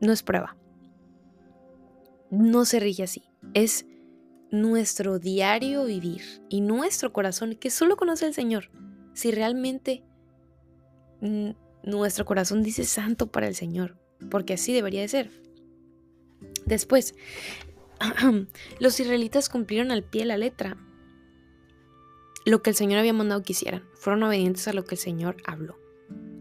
no 0.00 0.12
es 0.12 0.22
prueba. 0.22 0.56
No 2.30 2.64
se 2.64 2.80
rige 2.80 3.02
así. 3.02 3.24
Es 3.54 3.86
nuestro 4.50 5.18
diario 5.18 5.84
vivir 5.84 6.22
y 6.48 6.60
nuestro 6.60 7.12
corazón 7.12 7.54
que 7.54 7.70
solo 7.70 7.96
conoce 7.96 8.26
el 8.26 8.34
Señor. 8.34 8.70
Si 9.14 9.30
realmente 9.30 10.04
nuestro 11.82 12.24
corazón 12.24 12.62
dice 12.62 12.84
santo 12.84 13.30
para 13.30 13.48
el 13.48 13.54
Señor, 13.54 13.98
porque 14.30 14.54
así 14.54 14.72
debería 14.72 15.02
de 15.02 15.08
ser. 15.08 15.30
Después, 16.66 17.14
los 18.80 19.00
israelitas 19.00 19.48
cumplieron 19.48 19.90
al 19.90 20.04
pie 20.04 20.24
la 20.24 20.38
letra 20.38 20.76
lo 22.46 22.62
que 22.62 22.70
el 22.70 22.76
Señor 22.76 22.98
había 22.98 23.12
mandado 23.12 23.42
que 23.42 23.52
hicieran. 23.52 23.84
Fueron 23.94 24.22
obedientes 24.22 24.66
a 24.68 24.72
lo 24.72 24.84
que 24.84 24.94
el 24.94 25.00
Señor 25.00 25.36
habló. 25.44 25.78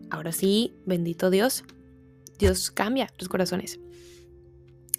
Ahora 0.09 0.31
sí, 0.31 0.73
bendito 0.85 1.29
Dios, 1.29 1.65
Dios 2.39 2.71
cambia 2.71 3.13
los 3.19 3.29
corazones. 3.29 3.79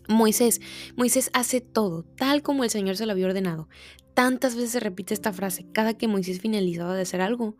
Moisés, 0.08 0.60
Moisés 0.96 1.30
hace 1.32 1.60
todo 1.60 2.04
tal 2.16 2.42
como 2.42 2.64
el 2.64 2.70
Señor 2.70 2.96
se 2.96 3.06
lo 3.06 3.12
había 3.12 3.26
ordenado. 3.26 3.68
Tantas 4.14 4.54
veces 4.54 4.70
se 4.70 4.80
repite 4.80 5.14
esta 5.14 5.32
frase, 5.32 5.66
cada 5.72 5.94
que 5.94 6.08
Moisés 6.08 6.40
finalizaba 6.40 6.94
de 6.94 7.02
hacer 7.02 7.20
algo, 7.20 7.56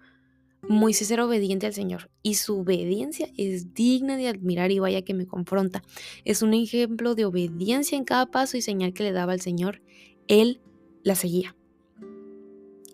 Moisés 0.69 1.11
era 1.11 1.25
obediente 1.25 1.67
al 1.67 1.73
Señor 1.73 2.11
y 2.23 2.35
su 2.35 2.61
obediencia 2.61 3.29
es 3.37 3.73
digna 3.73 4.17
de 4.17 4.29
admirar 4.29 4.71
y 4.71 4.79
vaya 4.79 5.03
que 5.03 5.15
me 5.15 5.27
confronta. 5.27 5.83
Es 6.25 6.43
un 6.43 6.53
ejemplo 6.53 7.15
de 7.15 7.25
obediencia 7.25 7.97
en 7.97 8.05
cada 8.05 8.27
paso 8.27 8.57
y 8.57 8.63
señal 8.63 8.93
que 8.93 9.05
le 9.05 9.13
daba 9.13 9.33
al 9.33 9.41
Señor. 9.41 9.81
Él 10.29 10.61
la 11.03 11.15
seguía. 11.15 11.57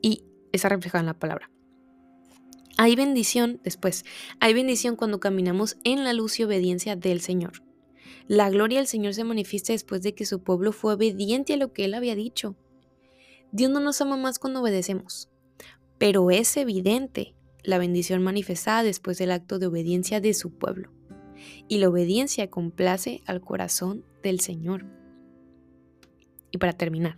Y 0.01 0.23
está 0.53 0.69
reflejado 0.69 1.01
en 1.01 1.07
la 1.07 1.19
palabra. 1.19 1.51
Hay 2.79 2.95
bendición 2.95 3.59
después, 3.65 4.05
hay 4.39 4.53
bendición 4.53 4.97
cuando 4.97 5.19
caminamos 5.19 5.79
en 5.83 6.05
la 6.05 6.13
luz 6.13 6.39
y 6.39 6.45
obediencia 6.45 6.95
del 6.95 7.23
Señor. 7.23 7.63
La 8.29 8.51
gloria 8.51 8.79
del 8.79 8.87
Señor 8.87 9.15
se 9.15 9.25
manifiesta 9.25 9.73
después 9.73 10.03
de 10.03 10.15
que 10.15 10.27
su 10.27 10.43
pueblo 10.43 10.73
fue 10.73 10.93
obediente 10.93 11.55
a 11.55 11.57
lo 11.57 11.73
que 11.73 11.87
Él 11.87 11.95
había 11.95 12.15
dicho. 12.15 12.55
Dios 13.51 13.71
no 13.71 13.81
nos 13.81 14.01
ama 14.03 14.19
más 14.19 14.39
cuando 14.39 14.61
obedecemos, 14.61 15.31
pero 15.97 16.31
es 16.31 16.55
evidente 16.59 17.35
la 17.63 17.79
bendición 17.79 18.23
manifestada 18.23 18.83
después 18.83 19.17
del 19.17 19.31
acto 19.31 19.59
de 19.59 19.69
obediencia 19.69 20.21
de 20.21 20.35
su 20.35 20.51
pueblo. 20.51 20.93
Y 21.69 21.79
la 21.79 21.89
obediencia 21.89 22.51
complace 22.51 23.23
al 23.25 23.41
corazón 23.41 24.05
del 24.23 24.41
Señor. 24.41 24.85
Y 26.51 26.59
para 26.59 26.75
terminar, 26.75 27.17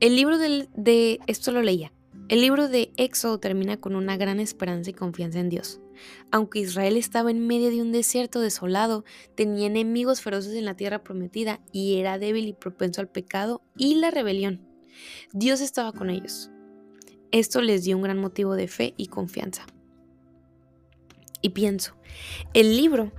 el 0.00 0.16
libro 0.16 0.36
de 0.36 1.18
esto 1.26 1.50
lo 1.50 1.62
leía, 1.62 1.92
el 2.30 2.42
libro 2.42 2.68
de 2.68 2.92
Éxodo 2.96 3.40
termina 3.40 3.78
con 3.78 3.96
una 3.96 4.16
gran 4.16 4.38
esperanza 4.38 4.90
y 4.90 4.92
confianza 4.92 5.40
en 5.40 5.48
Dios. 5.48 5.80
Aunque 6.30 6.60
Israel 6.60 6.96
estaba 6.96 7.32
en 7.32 7.44
medio 7.44 7.70
de 7.70 7.82
un 7.82 7.90
desierto 7.90 8.38
desolado, 8.38 9.04
tenía 9.34 9.66
enemigos 9.66 10.20
feroces 10.20 10.54
en 10.54 10.64
la 10.64 10.76
tierra 10.76 11.02
prometida 11.02 11.58
y 11.72 11.96
era 11.96 12.20
débil 12.20 12.46
y 12.46 12.52
propenso 12.52 13.00
al 13.00 13.08
pecado 13.08 13.62
y 13.76 13.96
la 13.96 14.12
rebelión. 14.12 14.60
Dios 15.32 15.60
estaba 15.60 15.90
con 15.90 16.08
ellos. 16.08 16.52
Esto 17.32 17.62
les 17.62 17.82
dio 17.82 17.96
un 17.96 18.04
gran 18.04 18.18
motivo 18.18 18.54
de 18.54 18.68
fe 18.68 18.94
y 18.96 19.08
confianza. 19.08 19.66
Y 21.42 21.48
pienso, 21.48 21.96
el 22.54 22.76
libro 22.76 23.10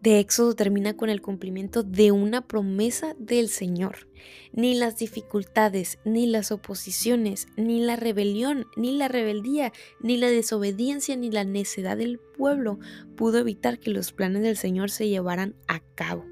de 0.00 0.20
Éxodo 0.20 0.54
termina 0.54 0.96
con 0.96 1.10
el 1.10 1.20
cumplimiento 1.20 1.82
de 1.82 2.12
una 2.12 2.46
promesa 2.46 3.16
del 3.18 3.48
Señor. 3.48 4.08
Ni 4.52 4.74
las 4.74 4.96
dificultades, 4.96 5.98
ni 6.04 6.26
las 6.26 6.52
oposiciones, 6.52 7.48
ni 7.56 7.80
la 7.80 7.96
rebelión, 7.96 8.66
ni 8.76 8.96
la 8.96 9.08
rebeldía, 9.08 9.72
ni 10.00 10.16
la 10.16 10.28
desobediencia, 10.28 11.16
ni 11.16 11.30
la 11.30 11.44
necedad 11.44 11.96
del 11.96 12.18
pueblo 12.18 12.78
pudo 13.16 13.38
evitar 13.38 13.78
que 13.80 13.90
los 13.90 14.12
planes 14.12 14.42
del 14.42 14.56
Señor 14.56 14.90
se 14.90 15.08
llevaran 15.08 15.56
a 15.66 15.80
cabo. 15.94 16.24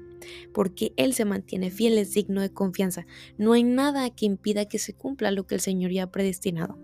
Porque 0.53 0.93
Él 0.95 1.13
se 1.13 1.25
mantiene 1.25 1.69
fiel, 1.69 1.97
es 1.97 2.13
digno 2.13 2.41
de 2.41 2.51
confianza. 2.51 3.05
No 3.37 3.53
hay 3.53 3.63
nada 3.63 4.09
que 4.09 4.25
impida 4.25 4.67
que 4.67 4.79
se 4.79 4.93
cumpla 4.93 5.31
lo 5.31 5.45
que 5.45 5.55
el 5.55 5.61
Señor 5.61 5.91
ya 5.91 6.03
ha 6.03 6.11
predestinado. 6.11 6.79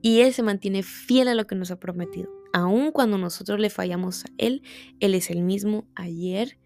Y 0.00 0.20
Él 0.20 0.32
se 0.32 0.42
mantiene 0.42 0.82
fiel 0.82 1.28
a 1.28 1.34
lo 1.34 1.46
que 1.46 1.56
nos 1.56 1.70
ha 1.70 1.80
prometido. 1.80 2.35
Aun 2.56 2.90
cuando 2.90 3.18
nosotros 3.18 3.60
le 3.60 3.68
fallamos 3.68 4.24
a 4.24 4.28
Él, 4.38 4.62
Él 4.98 5.14
es 5.14 5.28
el 5.28 5.42
mismo 5.42 5.86
ayer, 5.94 6.58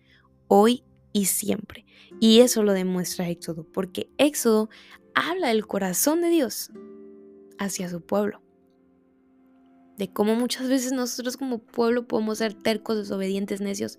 hoy 0.47 0.85
y 1.13 1.25
siempre. 1.25 1.85
Y 2.21 2.43
eso 2.43 2.63
lo 2.63 2.75
demuestra 2.75 3.29
Éxodo, 3.29 3.65
porque 3.65 4.09
Éxodo 4.17 4.71
habla 5.17 5.49
del 5.49 5.67
corazón 5.67 6.21
de 6.21 6.29
Dios 6.29 6.71
hacia 7.59 7.89
su 7.89 8.03
pueblo. 8.03 8.41
De 9.99 10.13
cómo 10.13 10.37
muchas 10.37 10.69
veces 10.69 10.93
nosotros 10.93 11.37
como 11.37 11.59
pueblo 11.59 12.07
podemos 12.07 12.39
ser 12.39 12.55
tercos, 12.55 12.97
desobedientes, 12.97 13.61
necios, 13.61 13.99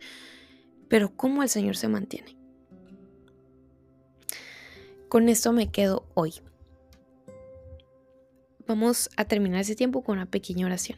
pero 0.87 1.13
cómo 1.13 1.43
el 1.43 1.49
Señor 1.49 1.75
se 1.75 1.89
mantiene. 1.89 2.37
Con 5.09 5.27
esto 5.27 5.51
me 5.51 5.69
quedo 5.71 6.07
hoy. 6.13 6.35
Vamos 8.65 9.09
a 9.17 9.25
terminar 9.25 9.59
ese 9.59 9.75
tiempo 9.75 10.05
con 10.05 10.15
una 10.19 10.31
pequeña 10.31 10.67
oración. 10.67 10.97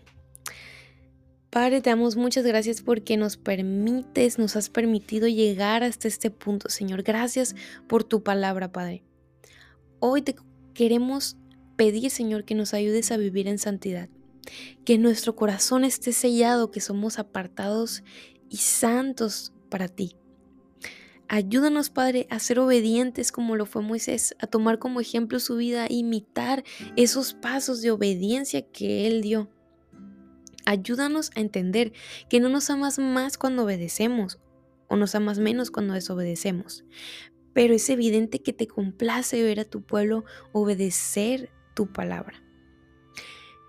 Padre, 1.53 1.81
te 1.81 1.91
damos 1.91 2.15
muchas 2.15 2.43
gracias 2.43 2.81
porque 2.81 3.15
nos 3.15 3.37
permites, 3.37 4.39
nos 4.39 4.55
has 4.55 4.71
permitido 4.71 5.27
llegar 5.27 5.83
hasta 5.83 6.07
este 6.07 6.31
punto, 6.31 6.67
Señor. 6.67 7.03
Gracias 7.03 7.55
por 7.87 8.03
tu 8.03 8.23
palabra, 8.23 8.71
Padre. 8.71 9.03
Hoy 9.99 10.23
te 10.23 10.35
queremos 10.73 11.37
pedir, 11.75 12.09
Señor, 12.09 12.43
que 12.43 12.55
nos 12.55 12.73
ayudes 12.73 13.11
a 13.11 13.17
vivir 13.17 13.47
en 13.47 13.59
santidad, 13.59 14.09
que 14.83 14.97
nuestro 14.97 15.35
corazón 15.35 15.83
esté 15.85 16.11
sellado, 16.11 16.71
que 16.71 16.81
somos 16.81 17.19
apartados 17.19 18.03
y 18.49 18.57
santos 18.57 19.53
para 19.69 19.87
ti. 19.87 20.15
Ayúdanos, 21.27 21.91
Padre, 21.91 22.25
a 22.31 22.39
ser 22.39 22.57
obedientes 22.57 23.31
como 23.31 23.55
lo 23.55 23.67
fue 23.67 23.83
Moisés, 23.83 24.35
a 24.39 24.47
tomar 24.47 24.79
como 24.79 25.01
ejemplo 25.01 25.39
su 25.39 25.57
vida, 25.57 25.85
imitar 25.87 26.63
esos 26.95 27.35
pasos 27.35 27.83
de 27.83 27.91
obediencia 27.91 28.63
que 28.63 29.05
él 29.05 29.21
dio. 29.21 29.51
Ayúdanos 30.65 31.31
a 31.35 31.41
entender 31.41 31.93
que 32.29 32.39
no 32.39 32.49
nos 32.49 32.69
amas 32.69 32.99
más 32.99 33.37
cuando 33.37 33.63
obedecemos 33.63 34.39
o 34.87 34.95
nos 34.95 35.15
amas 35.15 35.39
menos 35.39 35.71
cuando 35.71 35.93
desobedecemos. 35.93 36.85
Pero 37.53 37.73
es 37.73 37.89
evidente 37.89 38.39
que 38.39 38.53
te 38.53 38.67
complace 38.67 39.43
ver 39.43 39.59
a 39.59 39.65
tu 39.65 39.81
pueblo 39.81 40.25
obedecer 40.51 41.51
tu 41.75 41.91
palabra. 41.91 42.43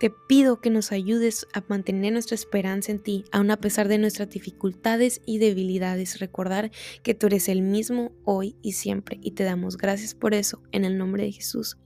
Te 0.01 0.11
pido 0.29 0.61
que 0.61 0.71
nos 0.71 0.93
ayudes 0.93 1.47
a 1.55 1.65
mantener 1.69 2.13
nuestra 2.13 2.35
esperanza 2.35 2.93
en 2.93 3.03
ti, 3.03 3.25
aun 3.33 3.51
a 3.51 3.57
pesar 3.57 3.89
de 3.89 3.99
nuestras 3.99 4.29
dificultades 4.29 5.23
y 5.25 5.39
debilidades. 5.39 6.19
Recordar 6.19 6.71
que 7.03 7.15
tú 7.15 7.29
eres 7.29 7.49
el 7.49 7.63
mismo 7.63 8.13
hoy 8.25 8.57
y 8.61 8.73
siempre. 8.73 9.19
Y 9.23 9.31
te 9.31 9.45
damos 9.45 9.77
gracias 9.77 10.15
por 10.15 10.35
eso, 10.35 10.63
en 10.73 10.85
el 10.85 10.99
nombre 10.99 11.23
de 11.25 11.33
Jesús. 11.33 11.79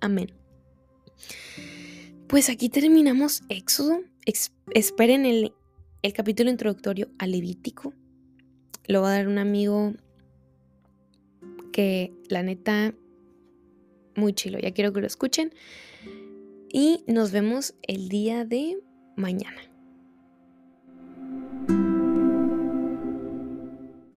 Amén. 0.00 0.32
Pues 2.28 2.50
aquí 2.50 2.68
terminamos 2.68 3.42
Éxodo 3.48 4.02
esperen 4.74 5.24
el, 5.24 5.54
el 6.02 6.12
capítulo 6.12 6.50
introductorio 6.50 7.08
a 7.18 7.26
Levítico. 7.26 7.94
Lo 8.86 9.00
va 9.00 9.08
a 9.08 9.16
dar 9.16 9.28
un 9.28 9.38
amigo 9.38 9.94
que 11.72 12.12
la 12.28 12.42
neta, 12.42 12.94
muy 14.14 14.34
chilo. 14.34 14.58
Ya 14.58 14.72
quiero 14.72 14.92
que 14.92 15.00
lo 15.00 15.06
escuchen. 15.06 15.54
Y 16.70 17.02
nos 17.06 17.32
vemos 17.32 17.74
el 17.80 18.10
día 18.10 18.44
de 18.44 18.78
mañana. 19.16 19.62